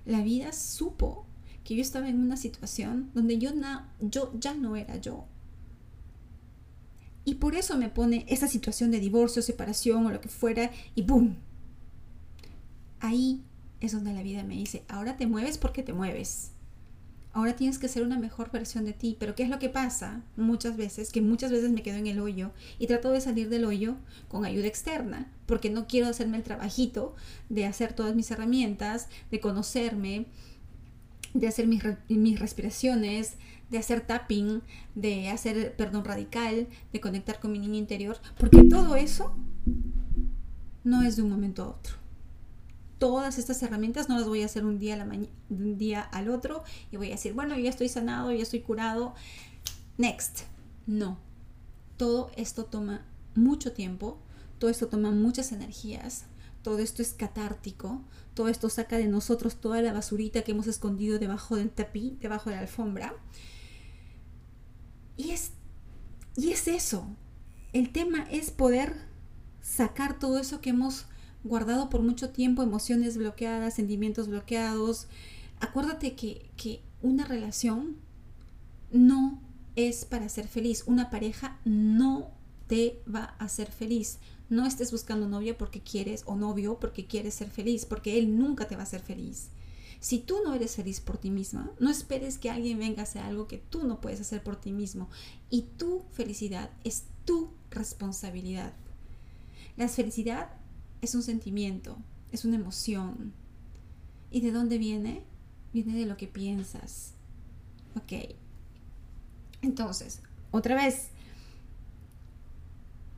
la 0.04 0.22
vida 0.22 0.52
supo 0.52 1.26
que 1.64 1.74
yo 1.74 1.82
estaba 1.82 2.08
en 2.08 2.20
una 2.20 2.36
situación 2.36 3.10
donde 3.14 3.38
yo, 3.38 3.52
yo 4.00 4.32
ya 4.38 4.54
no 4.54 4.76
era 4.76 4.96
yo. 4.96 5.26
Y 7.24 7.36
por 7.36 7.56
eso 7.56 7.76
me 7.76 7.88
pone 7.88 8.24
esa 8.28 8.46
situación 8.46 8.90
de 8.90 9.00
divorcio, 9.00 9.42
separación 9.42 10.06
o 10.06 10.10
lo 10.12 10.20
que 10.20 10.28
fuera 10.28 10.70
y 10.94 11.02
¡boom! 11.02 11.36
Ahí 13.06 13.40
es 13.80 13.92
donde 13.92 14.12
la 14.12 14.22
vida 14.22 14.42
me 14.42 14.54
dice, 14.54 14.84
ahora 14.88 15.16
te 15.16 15.26
mueves 15.26 15.58
porque 15.58 15.82
te 15.82 15.92
mueves 15.92 16.50
ahora 17.36 17.54
tienes 17.54 17.78
que 17.78 17.88
ser 17.88 18.02
una 18.02 18.18
mejor 18.18 18.50
versión 18.50 18.86
de 18.86 18.94
ti. 18.94 19.14
Pero 19.20 19.34
¿qué 19.34 19.42
es 19.42 19.50
lo 19.50 19.58
que 19.58 19.68
pasa 19.68 20.22
muchas 20.36 20.78
veces? 20.78 21.12
Que 21.12 21.20
muchas 21.20 21.50
veces 21.50 21.70
me 21.70 21.82
quedo 21.82 21.98
en 21.98 22.06
el 22.06 22.18
hoyo 22.18 22.50
y 22.78 22.86
trato 22.86 23.10
de 23.10 23.20
salir 23.20 23.50
del 23.50 23.66
hoyo 23.66 23.96
con 24.28 24.46
ayuda 24.46 24.66
externa, 24.66 25.30
porque 25.44 25.68
no 25.68 25.86
quiero 25.86 26.08
hacerme 26.08 26.38
el 26.38 26.42
trabajito 26.42 27.14
de 27.50 27.66
hacer 27.66 27.92
todas 27.92 28.14
mis 28.14 28.30
herramientas, 28.30 29.08
de 29.30 29.40
conocerme, 29.40 30.24
de 31.34 31.46
hacer 31.46 31.66
mis, 31.66 32.40
respiraciones, 32.40 33.34
de 33.68 33.76
hacer 33.76 34.00
tapping, 34.00 34.62
de 34.94 35.28
hacer 35.28 35.76
perdón 35.76 36.06
radical, 36.06 36.68
de 36.90 37.00
conectar 37.00 37.38
con 37.38 37.52
mi 37.52 37.58
niño 37.58 37.76
interior, 37.76 38.16
porque 38.38 38.62
todo 38.64 38.96
eso 38.96 39.36
no 40.84 41.02
es 41.02 41.16
de 41.16 41.22
un 41.22 41.28
momento 41.28 41.64
a 41.64 41.68
otro 41.68 42.05
todas 42.98 43.38
estas 43.38 43.62
herramientas 43.62 44.08
no 44.08 44.18
las 44.18 44.26
voy 44.26 44.42
a 44.42 44.46
hacer 44.46 44.64
un 44.64 44.78
día, 44.78 44.94
a 44.94 44.96
la 44.98 45.04
un 45.04 45.78
día 45.78 46.00
al 46.00 46.28
otro 46.28 46.64
y 46.90 46.96
voy 46.96 47.08
a 47.08 47.12
decir, 47.12 47.34
bueno, 47.34 47.58
ya 47.58 47.70
estoy 47.70 47.88
sanado, 47.88 48.32
ya 48.32 48.42
estoy 48.42 48.60
curado, 48.60 49.14
next. 49.98 50.40
No, 50.86 51.18
todo 51.96 52.30
esto 52.36 52.64
toma 52.64 53.04
mucho 53.34 53.72
tiempo, 53.72 54.18
todo 54.58 54.70
esto 54.70 54.88
toma 54.88 55.10
muchas 55.10 55.52
energías, 55.52 56.24
todo 56.62 56.78
esto 56.78 57.02
es 57.02 57.12
catártico, 57.12 58.02
todo 58.34 58.48
esto 58.48 58.68
saca 58.68 58.96
de 58.98 59.06
nosotros 59.06 59.56
toda 59.56 59.82
la 59.82 59.92
basurita 59.92 60.42
que 60.42 60.52
hemos 60.52 60.66
escondido 60.66 61.18
debajo 61.18 61.56
del 61.56 61.70
tapí, 61.70 62.16
debajo 62.20 62.50
de 62.50 62.56
la 62.56 62.62
alfombra. 62.62 63.14
Y 65.16 65.30
es, 65.30 65.52
y 66.36 66.50
es 66.50 66.68
eso, 66.68 67.06
el 67.72 67.92
tema 67.92 68.26
es 68.30 68.50
poder 68.50 68.94
sacar 69.60 70.18
todo 70.18 70.38
eso 70.38 70.60
que 70.60 70.70
hemos 70.70 71.06
guardado 71.46 71.88
por 71.88 72.02
mucho 72.02 72.30
tiempo, 72.30 72.62
emociones 72.62 73.16
bloqueadas, 73.16 73.74
sentimientos 73.74 74.28
bloqueados. 74.28 75.06
Acuérdate 75.60 76.14
que, 76.14 76.50
que 76.56 76.82
una 77.02 77.24
relación 77.24 77.96
no 78.90 79.40
es 79.76 80.04
para 80.04 80.28
ser 80.28 80.48
feliz. 80.48 80.84
Una 80.86 81.10
pareja 81.10 81.58
no 81.64 82.30
te 82.66 83.02
va 83.12 83.34
a 83.38 83.44
hacer 83.44 83.70
feliz. 83.70 84.18
No 84.48 84.66
estés 84.66 84.92
buscando 84.92 85.28
novia 85.28 85.58
porque 85.58 85.80
quieres 85.80 86.22
o 86.26 86.36
novio 86.36 86.78
porque 86.80 87.06
quieres 87.06 87.34
ser 87.34 87.50
feliz, 87.50 87.84
porque 87.84 88.18
él 88.18 88.38
nunca 88.38 88.68
te 88.68 88.76
va 88.76 88.82
a 88.82 88.84
hacer 88.84 89.00
feliz. 89.00 89.48
Si 90.00 90.18
tú 90.18 90.40
no 90.44 90.54
eres 90.54 90.76
feliz 90.76 91.00
por 91.00 91.18
ti 91.18 91.30
misma, 91.30 91.70
no 91.80 91.90
esperes 91.90 92.38
que 92.38 92.50
alguien 92.50 92.78
venga 92.78 93.00
a 93.00 93.04
hacer 93.04 93.22
algo 93.22 93.48
que 93.48 93.58
tú 93.58 93.84
no 93.84 94.00
puedes 94.00 94.20
hacer 94.20 94.42
por 94.42 94.56
ti 94.56 94.72
mismo. 94.72 95.08
Y 95.50 95.62
tu 95.76 96.04
felicidad 96.12 96.70
es 96.84 97.04
tu 97.24 97.50
responsabilidad. 97.70 98.72
La 99.76 99.88
felicidad 99.88 100.50
es 101.06 101.14
un 101.14 101.22
sentimiento, 101.22 101.96
es 102.32 102.44
una 102.44 102.56
emoción. 102.56 103.32
¿Y 104.30 104.40
de 104.40 104.52
dónde 104.52 104.76
viene? 104.76 105.24
Viene 105.72 105.96
de 105.96 106.04
lo 106.04 106.16
que 106.16 106.26
piensas. 106.26 107.14
Ok. 107.96 108.34
Entonces, 109.62 110.20
otra 110.50 110.74
vez, 110.74 111.08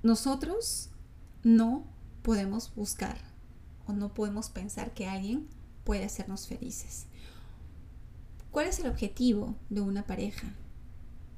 nosotros 0.02 0.90
no 1.42 1.84
podemos 2.22 2.74
buscar 2.74 3.18
o 3.86 3.92
no 3.92 4.12
podemos 4.12 4.50
pensar 4.50 4.92
que 4.92 5.08
alguien 5.08 5.48
puede 5.84 6.04
hacernos 6.04 6.46
felices. 6.46 7.06
¿Cuál 8.50 8.66
es 8.66 8.78
el 8.80 8.88
objetivo 8.88 9.56
de 9.70 9.80
una 9.80 10.06
pareja? 10.06 10.54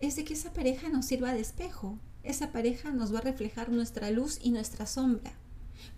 Es 0.01 0.17
de 0.17 0.25
que 0.25 0.35
esa 0.35 0.53
pareja 0.53 0.89
nos 0.89 1.07
sirva 1.07 1.33
de 1.33 1.41
espejo. 1.41 1.99
Esa 2.23 2.51
pareja 2.51 2.91
nos 2.91 3.15
va 3.15 3.19
a 3.19 3.23
reflejar 3.23 3.71
nuestra 3.71 4.11
luz 4.11 4.39
y 4.43 4.51
nuestra 4.51 4.87
sombra. 4.87 5.40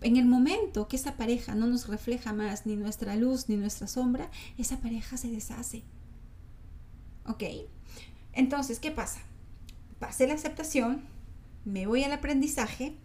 En 0.01 0.17
el 0.17 0.27
momento 0.27 0.89
que 0.89 0.97
esa 0.97 1.17
pareja 1.17 1.55
no 1.55 1.67
nos 1.67 1.89
refleja 1.89 2.33
más 2.33 2.67
ni 2.67 2.77
nuestra 2.77 3.17
luz 3.17 3.49
ni 3.49 3.57
nuestra 3.57 3.87
sombra, 3.87 4.31
esa 4.59 4.81
pareja 4.81 5.17
se 5.17 5.29
deshace. 5.29 5.83
¿Ok? 7.27 7.45
Entonces, 8.33 8.81
¿qué 8.81 8.91
pasa? 8.91 9.21
Pasé 9.99 10.27
la 10.27 10.35
aceptación, 10.35 11.03
me 11.65 11.87
voy 11.87 12.03
al 12.05 12.13
aprendizaje. 12.13 12.97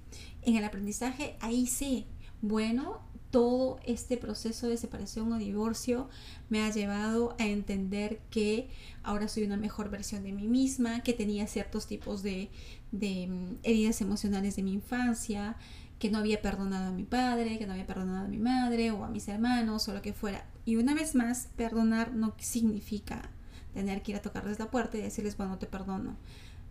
En 0.41 0.55
el 0.55 0.63
aprendizaje 0.63 1.35
ahí 1.41 1.67
sí, 1.67 2.07
bueno, 2.41 3.01
todo 3.31 3.79
este 3.85 4.17
proceso 4.17 4.67
de 4.67 4.77
separación 4.77 5.31
o 5.33 5.37
divorcio 5.37 6.09
me 6.49 6.63
ha 6.63 6.71
llevado 6.71 7.35
a 7.39 7.45
entender 7.45 8.21
que 8.29 8.69
ahora 9.03 9.27
soy 9.27 9.43
una 9.43 9.57
mejor 9.57 9.89
versión 9.89 10.23
de 10.23 10.31
mí 10.31 10.47
misma, 10.47 11.03
que 11.03 11.13
tenía 11.13 11.45
ciertos 11.47 11.87
tipos 11.87 12.23
de, 12.23 12.49
de 12.91 13.27
mm, 13.27 13.57
heridas 13.63 14.01
emocionales 14.01 14.55
de 14.55 14.63
mi 14.63 14.73
infancia, 14.73 15.57
que 15.99 16.11
no 16.11 16.19
había 16.19 16.41
perdonado 16.41 16.89
a 16.89 16.91
mi 16.91 17.03
padre, 17.03 17.57
que 17.57 17.65
no 17.65 17.73
había 17.73 17.87
perdonado 17.87 18.25
a 18.25 18.27
mi 18.27 18.37
madre 18.37 18.91
o 18.91 19.03
a 19.03 19.09
mis 19.09 19.27
hermanos 19.27 19.87
o 19.87 19.93
lo 19.93 20.01
que 20.01 20.13
fuera. 20.13 20.45
Y 20.65 20.75
una 20.75 20.93
vez 20.93 21.15
más, 21.15 21.49
perdonar 21.55 22.13
no 22.13 22.35
significa 22.37 23.29
tener 23.73 24.01
que 24.01 24.11
ir 24.11 24.17
a 24.17 24.21
tocarles 24.21 24.59
la 24.59 24.71
puerta 24.71 24.97
y 24.97 25.01
decirles, 25.01 25.37
bueno, 25.37 25.57
te 25.57 25.65
perdono. 25.65 26.15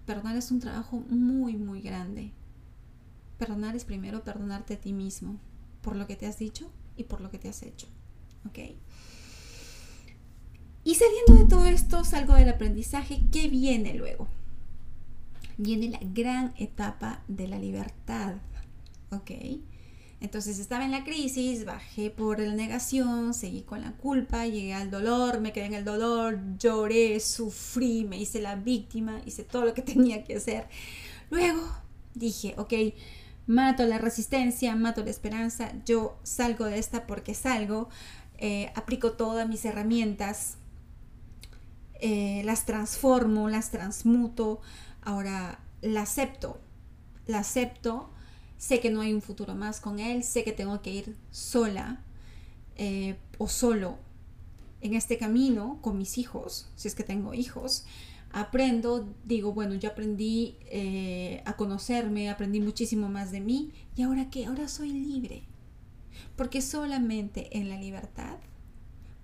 Perdonar 0.07 0.37
es 0.37 0.51
un 0.51 0.61
trabajo 0.61 1.03
muy, 1.09 1.57
muy 1.57 1.81
grande. 1.81 2.33
Perdonar 3.39 3.75
es 3.75 3.85
primero 3.85 4.23
perdonarte 4.23 4.75
a 4.75 4.81
ti 4.81 4.93
mismo 4.93 5.39
por 5.83 5.97
lo 5.97 6.07
que 6.07 6.17
te 6.17 6.27
has 6.27 6.39
dicho 6.39 6.71
y 6.97 7.05
por 7.05 7.21
lo 7.21 7.31
que 7.31 7.39
te 7.39 7.49
has 7.49 7.63
hecho. 7.63 7.87
¿Ok? 8.47 8.59
Y 10.85 10.95
saliendo 10.95 11.35
de 11.35 11.49
todo 11.49 11.67
esto, 11.67 12.05
salgo 12.05 12.35
del 12.35 12.49
aprendizaje. 12.49 13.21
¿Qué 13.33 13.49
viene 13.49 13.95
luego? 13.95 14.29
Viene 15.59 15.89
la 15.89 15.99
gran 16.01 16.55
etapa 16.57 17.23
de 17.27 17.49
la 17.49 17.59
libertad. 17.59 18.37
¿Ok? 19.11 19.31
Entonces 20.21 20.59
estaba 20.59 20.85
en 20.85 20.93
la 20.93 21.05
crisis, 21.05 21.67
bajé 21.67 22.11
por 22.11 22.41
la 22.41 22.55
negación, 22.55 23.35
seguí 23.35 23.63
con 23.63 23.83
la 23.83 23.93
culpa, 23.93 24.47
llegué 24.47 24.73
al 24.73 24.91
dolor, 24.91 25.41
me 25.41 25.53
quedé 25.53 25.67
en 25.67 25.75
el 25.75 25.85
dolor, 25.85 26.41
lloré, 26.59 27.21
sufrí, 27.21 28.05
me 28.05 28.19
hice 28.19 28.41
la 28.41 28.57
víctima, 28.57 29.21
hice 29.27 29.45
todo 29.45 29.67
lo 29.67 29.75
que 29.75 29.83
tenía 29.95 30.25
que 30.25 30.37
hacer. 30.37 30.69
Luego 31.31 31.61
dije, 32.15 32.55
ok, 32.57 32.73
mato 33.47 33.85
la 33.85 33.99
resistencia, 33.99 34.75
mato 34.75 35.05
la 35.05 35.11
esperanza, 35.11 35.73
yo 35.85 36.19
salgo 36.23 36.65
de 36.65 36.79
esta 36.79 37.07
porque 37.07 37.35
salgo, 37.35 37.91
eh, 38.39 38.73
aplico 38.75 39.13
todas 39.13 39.47
mis 39.47 39.67
herramientas, 39.67 40.57
eh, 42.01 42.43
las 42.45 42.65
transformo, 42.65 43.51
las 43.51 43.71
transmuto, 43.71 44.63
ahora 45.03 45.61
la 45.83 46.03
acepto, 46.03 46.59
la 47.27 47.41
acepto 47.41 48.11
sé 48.59 48.81
que 48.81 48.91
no 48.91 49.01
hay 49.01 49.13
un 49.13 49.23
futuro 49.23 49.55
más 49.55 49.81
con 49.81 49.99
él, 49.99 50.23
sé 50.23 50.45
que 50.45 50.53
tengo 50.53 50.81
que 50.83 50.93
ir 50.93 51.17
sola 51.31 52.03
eh, 52.77 53.17
o 53.39 53.49
solo 53.49 53.99
en 54.81 54.95
este 54.95 55.19
camino 55.19 55.79
con 55.83 55.99
mis 55.99 56.19
hijos, 56.19 56.69
si 56.77 56.89
es 56.89 56.95
que 56.95 57.05
tengo 57.05 57.35
hijos. 57.35 57.85
Aprendo, 58.33 59.09
digo, 59.25 59.53
bueno, 59.53 59.75
yo 59.75 59.89
aprendí 59.89 60.57
eh, 60.67 61.43
a 61.47 61.57
conocerme, 61.57 62.29
aprendí 62.29 62.61
muchísimo 62.61 63.09
más 63.09 63.31
de 63.31 63.41
mí 63.41 63.73
y 63.95 64.03
ahora 64.03 64.29
qué, 64.31 64.47
ahora 64.47 64.69
soy 64.69 64.91
libre. 64.91 65.45
Porque 66.37 66.61
solamente 66.61 67.57
en 67.59 67.69
la 67.69 67.79
libertad 67.79 68.37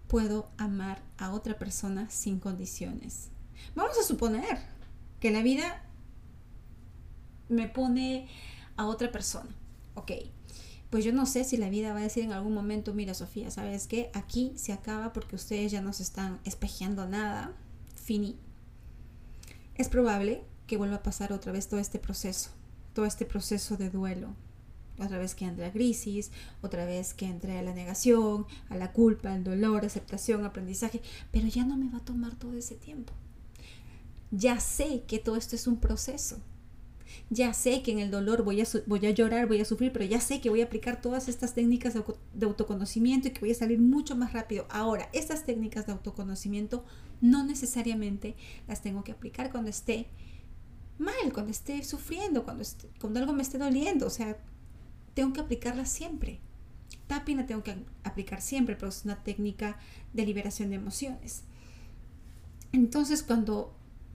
puedo 0.08 0.50
amar 0.56 1.02
a 1.18 1.32
otra 1.32 1.58
persona 1.58 2.08
sin 2.10 2.38
condiciones. 2.38 3.30
Vamos 3.74 3.98
a 3.98 4.02
suponer 4.02 4.58
que 5.20 5.30
la 5.30 5.42
vida 5.42 5.82
me 7.48 7.68
pone 7.68 8.28
a 8.76 8.86
otra 8.86 9.10
persona. 9.10 9.50
Ok, 9.94 10.12
pues 10.92 11.06
yo 11.06 11.12
no 11.14 11.24
sé 11.24 11.44
si 11.44 11.56
la 11.56 11.70
vida 11.70 11.94
va 11.94 12.00
a 12.00 12.02
decir 12.02 12.22
en 12.22 12.32
algún 12.32 12.52
momento, 12.52 12.92
mira 12.92 13.14
Sofía, 13.14 13.50
¿sabes 13.50 13.86
qué? 13.86 14.10
Aquí 14.12 14.52
se 14.56 14.74
acaba 14.74 15.14
porque 15.14 15.36
ustedes 15.36 15.72
ya 15.72 15.80
no 15.80 15.94
se 15.94 16.02
están 16.02 16.38
espejeando 16.44 17.08
nada. 17.08 17.54
Fini. 17.94 18.36
Es 19.74 19.88
probable 19.88 20.44
que 20.66 20.76
vuelva 20.76 20.96
a 20.96 21.02
pasar 21.02 21.32
otra 21.32 21.50
vez 21.50 21.66
todo 21.68 21.80
este 21.80 21.98
proceso, 21.98 22.50
todo 22.92 23.06
este 23.06 23.24
proceso 23.24 23.78
de 23.78 23.88
duelo. 23.88 24.34
Otra 24.98 25.16
vez 25.16 25.34
que 25.34 25.46
entre 25.46 25.64
a 25.64 25.72
crisis, 25.72 26.30
otra 26.60 26.84
vez 26.84 27.14
que 27.14 27.24
entre 27.24 27.58
a 27.58 27.62
la 27.62 27.72
negación, 27.72 28.44
a 28.68 28.76
la 28.76 28.92
culpa, 28.92 29.32
al 29.32 29.44
dolor, 29.44 29.86
aceptación, 29.86 30.44
aprendizaje, 30.44 31.00
pero 31.30 31.48
ya 31.48 31.64
no 31.64 31.78
me 31.78 31.90
va 31.90 31.98
a 31.98 32.04
tomar 32.04 32.36
todo 32.36 32.54
ese 32.54 32.74
tiempo. 32.74 33.14
Ya 34.30 34.60
sé 34.60 35.04
que 35.06 35.18
todo 35.18 35.36
esto 35.36 35.56
es 35.56 35.66
un 35.66 35.78
proceso 35.78 36.36
ya 37.30 37.52
sé 37.54 37.82
que 37.82 37.92
en 37.92 37.98
el 37.98 38.10
dolor 38.10 38.42
voy 38.42 38.60
a, 38.60 38.64
voy 38.86 39.06
a 39.06 39.10
llorar, 39.10 39.46
voy 39.46 39.60
a 39.60 39.64
sufrir, 39.64 39.92
pero 39.92 40.04
ya 40.04 40.20
sé 40.20 40.40
que 40.40 40.50
voy 40.50 40.60
a 40.60 40.64
aplicar 40.64 41.00
todas 41.00 41.28
estas 41.28 41.54
técnicas 41.54 41.94
de, 41.94 42.46
autoconocimiento 42.46 43.28
y 43.28 43.30
que 43.32 43.40
voy 43.40 43.52
a 43.52 43.54
salir 43.54 43.78
mucho 43.78 44.16
más 44.16 44.32
rápido. 44.32 44.66
Ahora, 44.70 45.08
estas 45.12 45.44
técnicas 45.44 45.86
de 45.86 45.92
autoconocimiento 45.92 46.84
no 47.20 47.44
necesariamente 47.44 48.34
las 48.68 48.82
tengo 48.82 49.04
que 49.04 49.12
aplicar 49.12 49.50
cuando 49.50 49.70
esté 49.70 50.06
mal, 50.98 51.32
cuando 51.32 51.50
esté 51.50 51.82
sufriendo, 51.84 52.44
cuando, 52.44 52.64
cuando 53.00 53.20
algo 53.20 53.32
me 53.32 53.42
esté 53.42 53.58
doliendo. 53.58 54.06
O 54.06 54.10
sea, 54.10 54.36
tengo 55.14 55.32
que 55.32 55.40
aplicarlas 55.40 55.90
siempre. 55.90 56.40
Tapping 57.06 57.36
la 57.36 57.46
tengo 57.46 57.62
que 57.62 57.76
aplicar 58.04 58.40
siempre, 58.40 58.76
pero 58.76 58.88
es 58.88 59.04
una 59.04 59.22
técnica 59.22 59.78
de 60.12 60.26
liberación 60.26 60.70
de 60.70 60.76
emociones. 60.76 61.44
Entonces, 62.72 63.22
cuando 63.22 63.74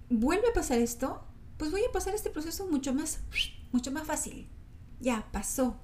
vuelve 0.10 0.50
a 0.50 0.54
pasar 0.54 0.80
esto, 0.80 1.24
pues 1.58 1.72
voy 1.72 1.82
a 1.88 1.92
pasar 1.92 2.14
este 2.14 2.30
proceso 2.30 2.68
mucho 2.68 2.94
más, 2.94 3.20
mucho 3.72 3.92
más 3.92 4.06
fácil. 4.06 4.48
Ya, 5.00 5.28
pasó. 5.32 5.78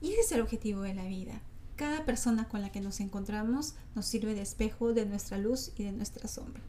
Y 0.00 0.10
ese 0.10 0.20
es 0.20 0.32
el 0.32 0.40
objetivo 0.40 0.82
de 0.82 0.94
la 0.94 1.04
vida. 1.04 1.40
Cada 1.76 2.04
persona 2.04 2.48
con 2.48 2.60
la 2.60 2.70
que 2.70 2.80
nos 2.80 3.00
encontramos 3.00 3.74
nos 3.94 4.06
sirve 4.06 4.34
de 4.34 4.42
espejo 4.42 4.92
de 4.92 5.06
nuestra 5.06 5.38
luz 5.38 5.72
y 5.76 5.84
de 5.84 5.92
nuestra 5.92 6.28
sombra. 6.28 6.62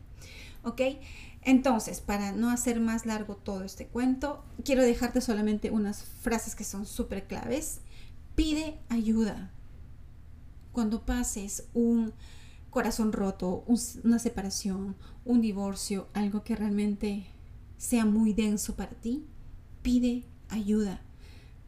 ¿Ok? 0.64 0.82
Entonces, 1.42 2.00
para 2.00 2.32
no 2.32 2.50
hacer 2.50 2.80
más 2.80 3.06
largo 3.06 3.36
todo 3.36 3.64
este 3.64 3.88
cuento, 3.88 4.46
quiero 4.64 4.82
dejarte 4.82 5.20
solamente 5.20 5.72
unas 5.72 6.04
frases 6.04 6.56
que 6.56 6.64
son 6.64 6.86
súper 6.86 7.28
claves. 7.28 7.82
Pide 8.36 8.80
ayuda. 8.88 9.52
Cuando 10.72 11.06
pases 11.06 11.66
un 11.74 12.14
corazón 12.70 13.12
roto, 13.12 13.66
una 14.04 14.20
separación, 14.20 14.96
un 15.26 15.42
divorcio, 15.42 16.08
algo 16.14 16.44
que 16.44 16.56
realmente 16.56 17.28
sea 17.78 18.06
muy 18.06 18.34
denso 18.34 18.76
para 18.76 18.92
ti, 18.92 19.26
pide 19.82 20.24
ayuda. 20.50 21.02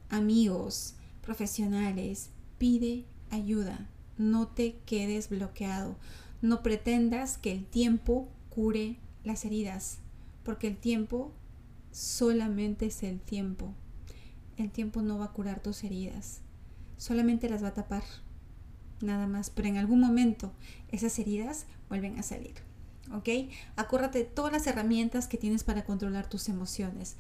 Amigos, 0.09 0.95
profesionales, 1.21 2.29
pide 2.57 3.05
ayuda. 3.31 3.89
No 4.17 4.47
te 4.47 4.77
quedes 4.85 5.29
bloqueado. 5.29 5.95
No 6.41 6.63
pretendas 6.63 7.37
que 7.37 7.51
el 7.51 7.65
tiempo 7.65 8.29
cure 8.49 8.97
las 9.23 9.43
heridas, 9.43 9.97
porque 10.43 10.67
el 10.67 10.77
tiempo 10.77 11.33
solamente 11.91 12.85
es 12.85 13.03
el 13.03 13.19
tiempo. 13.19 13.73
El 14.57 14.71
tiempo 14.71 15.01
no 15.01 15.17
va 15.17 15.25
a 15.25 15.33
curar 15.33 15.61
tus 15.61 15.83
heridas, 15.83 16.41
solamente 16.97 17.49
las 17.49 17.63
va 17.63 17.69
a 17.69 17.73
tapar, 17.73 18.03
nada 19.01 19.27
más. 19.27 19.49
Pero 19.49 19.67
en 19.67 19.77
algún 19.77 19.99
momento 19.99 20.53
esas 20.91 21.17
heridas 21.19 21.65
vuelven 21.89 22.17
a 22.17 22.23
salir. 22.23 22.64
¿Ok? 23.13 23.29
Acuérdate 23.75 24.19
de 24.19 24.25
todas 24.25 24.51
las 24.51 24.67
herramientas 24.67 25.27
que 25.27 25.37
tienes 25.37 25.63
para 25.63 25.85
controlar 25.85 26.27
tus 26.27 26.49
emociones. 26.49 27.15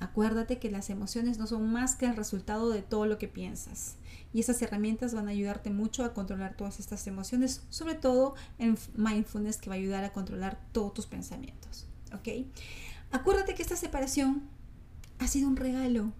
Acuérdate 0.00 0.58
que 0.58 0.70
las 0.70 0.90
emociones 0.90 1.38
no 1.38 1.46
son 1.46 1.72
más 1.72 1.94
que 1.94 2.06
el 2.06 2.16
resultado 2.16 2.70
de 2.70 2.82
todo 2.82 3.06
lo 3.06 3.18
que 3.18 3.28
piensas. 3.28 3.96
Y 4.32 4.40
esas 4.40 4.60
herramientas 4.60 5.14
van 5.14 5.28
a 5.28 5.30
ayudarte 5.30 5.70
mucho 5.70 6.04
a 6.04 6.12
controlar 6.12 6.56
todas 6.56 6.80
estas 6.80 7.06
emociones, 7.06 7.62
sobre 7.70 7.94
todo 7.94 8.34
en 8.58 8.76
mindfulness 8.96 9.58
que 9.58 9.70
va 9.70 9.76
a 9.76 9.78
ayudar 9.78 10.04
a 10.04 10.12
controlar 10.12 10.60
todos 10.72 10.94
tus 10.94 11.06
pensamientos. 11.06 11.86
¿Ok? 12.12 12.46
Acuérdate 13.12 13.54
que 13.54 13.62
esta 13.62 13.76
separación 13.76 14.42
ha 15.18 15.28
sido 15.28 15.48
un 15.48 15.56
regalo, 15.56 16.12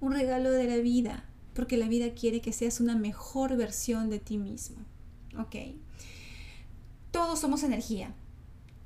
un 0.00 0.12
regalo 0.12 0.50
de 0.50 0.64
la 0.64 0.76
vida, 0.76 1.24
porque 1.54 1.78
la 1.78 1.88
vida 1.88 2.12
quiere 2.14 2.40
que 2.40 2.52
seas 2.52 2.80
una 2.80 2.94
mejor 2.94 3.56
versión 3.56 4.10
de 4.10 4.18
ti 4.18 4.36
mismo. 4.36 4.76
¿Ok? 5.38 5.56
Todos 7.10 7.40
somos 7.40 7.62
energía, 7.62 8.14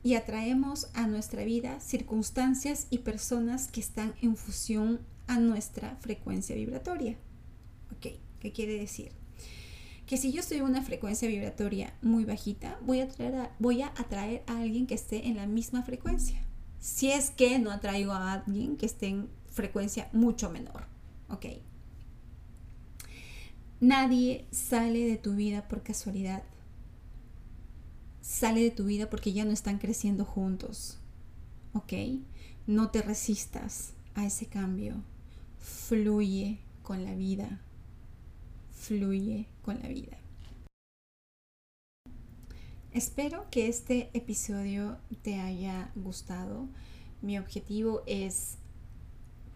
y 0.03 0.15
atraemos 0.15 0.89
a 0.95 1.07
nuestra 1.07 1.45
vida 1.45 1.81
circunstancias 1.81 2.87
y 2.91 2.99
personas 2.99 3.69
que 3.69 3.81
están 3.81 4.15
en 4.23 4.37
fusión 4.37 5.01
a 5.27 5.39
nuestra 5.39 5.97
frecuencia 5.97 6.57
vibratoria. 6.57 7.17
¿Ok? 7.93 8.15
¿Qué 8.41 8.53
quiere 8.53 8.79
decir? 8.79 9.13
Que 10.07 10.17
si 10.17 10.33
yo 10.33 10.41
estoy 10.41 10.59
en 10.59 10.65
una 10.65 10.83
frecuencia 10.83 11.29
vibratoria 11.29 11.93
muy 12.01 12.25
bajita, 12.25 12.79
voy 12.83 13.01
a, 13.01 13.05
atraer 13.05 13.35
a, 13.35 13.57
voy 13.59 13.83
a 13.83 13.89
atraer 13.89 14.43
a 14.47 14.59
alguien 14.61 14.87
que 14.87 14.95
esté 14.95 15.27
en 15.27 15.37
la 15.37 15.47
misma 15.47 15.83
frecuencia. 15.83 16.41
Si 16.81 17.11
es 17.11 17.31
que 17.31 17.59
no 17.59 17.71
atraigo 17.71 18.13
a 18.13 18.33
alguien 18.33 18.77
que 18.77 18.87
esté 18.87 19.09
en 19.09 19.29
frecuencia 19.51 20.09
mucho 20.13 20.51
menor. 20.51 20.87
¿Ok? 21.29 21.47
Nadie 23.81 24.47
sale 24.51 25.07
de 25.07 25.17
tu 25.17 25.35
vida 25.35 25.69
por 25.69 25.83
casualidad 25.83 26.43
sale 28.29 28.63
de 28.63 28.71
tu 28.71 28.85
vida 28.85 29.09
porque 29.09 29.33
ya 29.33 29.47
no 29.47 29.53
están 29.53 29.79
creciendo 29.79 30.27
juntos. 30.27 30.99
¿Ok? 31.73 31.95
No 32.67 32.91
te 32.91 33.01
resistas 33.01 33.95
a 34.15 34.27
ese 34.27 34.47
cambio. 34.47 34.97
Fluye 35.59 36.59
con 36.83 37.05
la 37.07 37.15
vida. 37.15 37.59
Fluye 38.71 39.47
con 39.63 39.81
la 39.81 39.89
vida. 39.89 40.19
Espero 42.93 43.47
que 43.51 43.69
este 43.69 44.11
episodio 44.13 44.99
te 45.23 45.41
haya 45.41 45.91
gustado. 45.95 46.69
Mi 47.23 47.39
objetivo 47.39 48.03
es, 48.07 48.59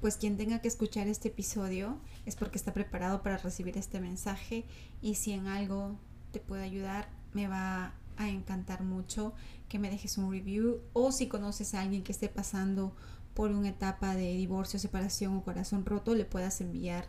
pues 0.00 0.16
quien 0.16 0.38
tenga 0.38 0.62
que 0.62 0.68
escuchar 0.68 1.08
este 1.08 1.28
episodio 1.28 2.00
es 2.24 2.36
porque 2.36 2.56
está 2.56 2.72
preparado 2.72 3.22
para 3.22 3.36
recibir 3.36 3.76
este 3.76 4.00
mensaje 4.00 4.64
y 5.02 5.16
si 5.16 5.32
en 5.32 5.46
algo 5.46 5.98
te 6.30 6.40
puede 6.40 6.62
ayudar, 6.62 7.10
me 7.34 7.48
va 7.48 7.94
a 8.16 8.28
encantar 8.28 8.82
mucho 8.82 9.34
que 9.68 9.78
me 9.78 9.90
dejes 9.90 10.18
un 10.18 10.30
review 10.30 10.80
o 10.92 11.12
si 11.12 11.28
conoces 11.28 11.74
a 11.74 11.80
alguien 11.80 12.02
que 12.02 12.12
esté 12.12 12.28
pasando 12.28 12.94
por 13.34 13.50
una 13.50 13.70
etapa 13.70 14.14
de 14.14 14.34
divorcio, 14.34 14.78
separación 14.78 15.36
o 15.36 15.42
corazón 15.42 15.86
roto, 15.86 16.14
le 16.14 16.24
puedas 16.24 16.60
enviar 16.60 17.06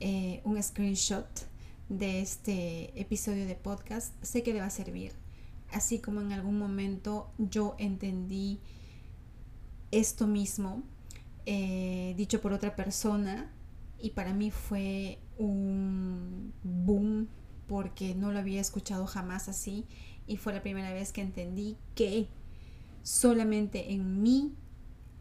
eh, 0.00 0.40
un 0.44 0.60
screenshot 0.62 1.28
de 1.88 2.20
este 2.20 2.98
episodio 3.00 3.46
de 3.46 3.54
podcast. 3.54 4.14
Sé 4.22 4.42
que 4.42 4.52
le 4.52 4.60
va 4.60 4.66
a 4.66 4.70
servir. 4.70 5.12
Así 5.72 6.00
como 6.00 6.20
en 6.20 6.32
algún 6.32 6.58
momento 6.58 7.30
yo 7.38 7.76
entendí 7.78 8.60
esto 9.90 10.26
mismo, 10.26 10.82
eh, 11.46 12.14
dicho 12.16 12.40
por 12.40 12.52
otra 12.52 12.74
persona, 12.76 13.50
y 14.00 14.10
para 14.10 14.34
mí 14.34 14.50
fue 14.50 15.18
un 15.38 16.52
boom 16.62 17.28
porque 17.68 18.14
no 18.14 18.32
lo 18.32 18.40
había 18.40 18.60
escuchado 18.60 19.06
jamás 19.06 19.48
así 19.48 19.86
y 20.32 20.38
fue 20.38 20.54
la 20.54 20.62
primera 20.62 20.94
vez 20.94 21.12
que 21.12 21.20
entendí 21.20 21.76
que 21.94 22.26
solamente 23.02 23.92
en 23.92 24.22
mí 24.22 24.54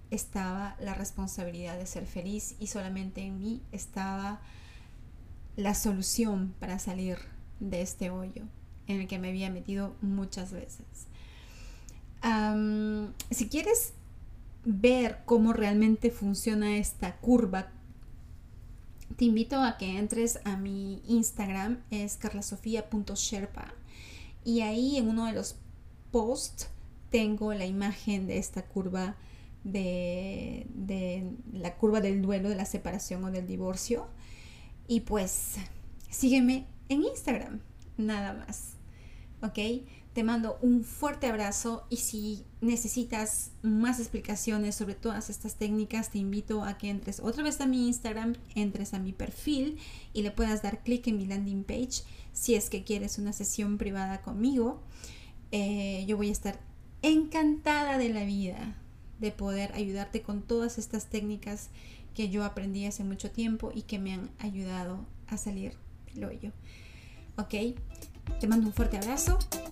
estaba 0.10 0.78
la 0.80 0.94
responsabilidad 0.94 1.78
de 1.78 1.86
ser 1.86 2.06
feliz 2.06 2.56
y 2.62 2.68
solamente 2.68 3.20
en 3.20 3.38
mí 3.38 3.62
estaba 3.74 4.40
la 5.58 5.76
solución 5.76 6.56
para 6.62 6.80
salir 6.80 7.18
de 7.60 7.82
este 7.82 8.10
hoyo 8.10 8.44
en 8.88 9.02
el 9.02 9.08
que 9.10 9.20
me 9.20 9.28
había 9.28 9.50
metido 9.50 9.94
muchas 10.02 10.54
veces. 10.54 10.86
si 13.32 13.50
quieres 13.50 13.94
ver 14.64 15.24
cómo 15.26 15.52
realmente 15.52 16.10
funciona 16.10 16.78
esta 16.78 17.18
curva, 17.18 17.70
te 19.18 19.26
invito 19.26 19.62
a 19.62 19.78
que 19.78 19.98
entres 19.98 20.40
a 20.46 20.56
mi 20.56 21.02
Instagram, 21.06 21.82
es 21.90 22.16
carlasofia.sherpa 22.16 23.74
y 24.44 24.62
ahí 24.62 24.98
en 24.98 25.10
uno 25.10 25.26
de 25.26 25.34
los 25.34 25.56
posts 26.12 26.70
tengo 27.10 27.54
la 27.54 27.66
imagen 27.66 28.28
de 28.28 28.38
esta 28.38 28.66
curva 28.66 29.16
de, 29.64 30.66
la 31.52 31.76
curva 31.76 32.02
del 32.02 32.22
duelo, 32.22 32.50
de 32.50 32.56
la 32.56 32.66
separación 32.66 33.24
o 33.24 33.32
del 33.32 33.48
divorcio. 33.48 34.08
Y 34.88 35.02
pues 35.02 35.58
sígueme 36.10 36.66
en 36.90 37.04
Instagram, 37.04 37.62
nada 37.98 38.34
más. 38.34 38.74
¿Ok? 39.42 39.86
Te 40.14 40.24
mando 40.24 40.58
un 40.62 40.84
fuerte 40.84 41.28
abrazo 41.28 41.86
y 41.90 41.98
si 41.98 42.44
necesitas 42.60 43.52
más 43.62 43.98
explicaciones 43.98 44.76
sobre 44.76 44.94
todas 44.94 45.30
estas 45.30 45.56
técnicas, 45.56 46.10
te 46.10 46.18
invito 46.18 46.66
a 46.66 46.78
que 46.78 46.90
entres 46.90 47.22
otra 47.22 47.44
vez 47.44 47.62
a 47.62 47.66
mi 47.66 47.88
Instagram, 47.88 48.36
entres 48.54 48.94
a 48.94 49.00
mi 49.00 49.14
perfil 49.14 49.78
y 50.12 50.24
le 50.24 50.32
puedas 50.32 50.62
dar 50.62 50.84
clic 50.84 51.08
en 51.08 51.18
mi 51.18 51.26
landing 51.26 51.64
page 51.64 52.04
si 52.34 52.56
es 52.56 52.70
que 52.70 52.84
quieres 52.84 53.20
una 53.20 53.32
sesión 53.32 53.78
privada 53.78 54.22
conmigo. 54.22 54.82
Eh, 55.54 56.04
yo 56.08 56.18
voy 56.18 56.28
a 56.28 56.34
estar 56.34 56.60
encantada 57.04 57.98
de 57.98 58.10
la 58.10 58.26
vida 58.26 58.76
de 59.22 59.32
poder 59.32 59.72
ayudarte 59.76 60.22
con 60.22 60.42
todas 60.42 60.78
estas 60.78 61.06
técnicas 61.06 61.70
que 62.14 62.28
yo 62.28 62.44
aprendí 62.44 62.86
hace 62.86 63.06
mucho 63.06 63.32
tiempo 63.32 63.72
y 63.74 63.84
que 63.84 63.98
me 63.98 64.14
han 64.14 64.30
ayudado 64.40 65.06
a 65.28 65.38
salir 65.38 65.78
del 66.14 66.26
hoyo. 66.26 66.52
¿Ok? 67.38 67.78
Te 68.42 68.48
mando 68.48 68.68
un 68.68 68.74
fuerte 68.74 68.98
abrazo 68.98 69.40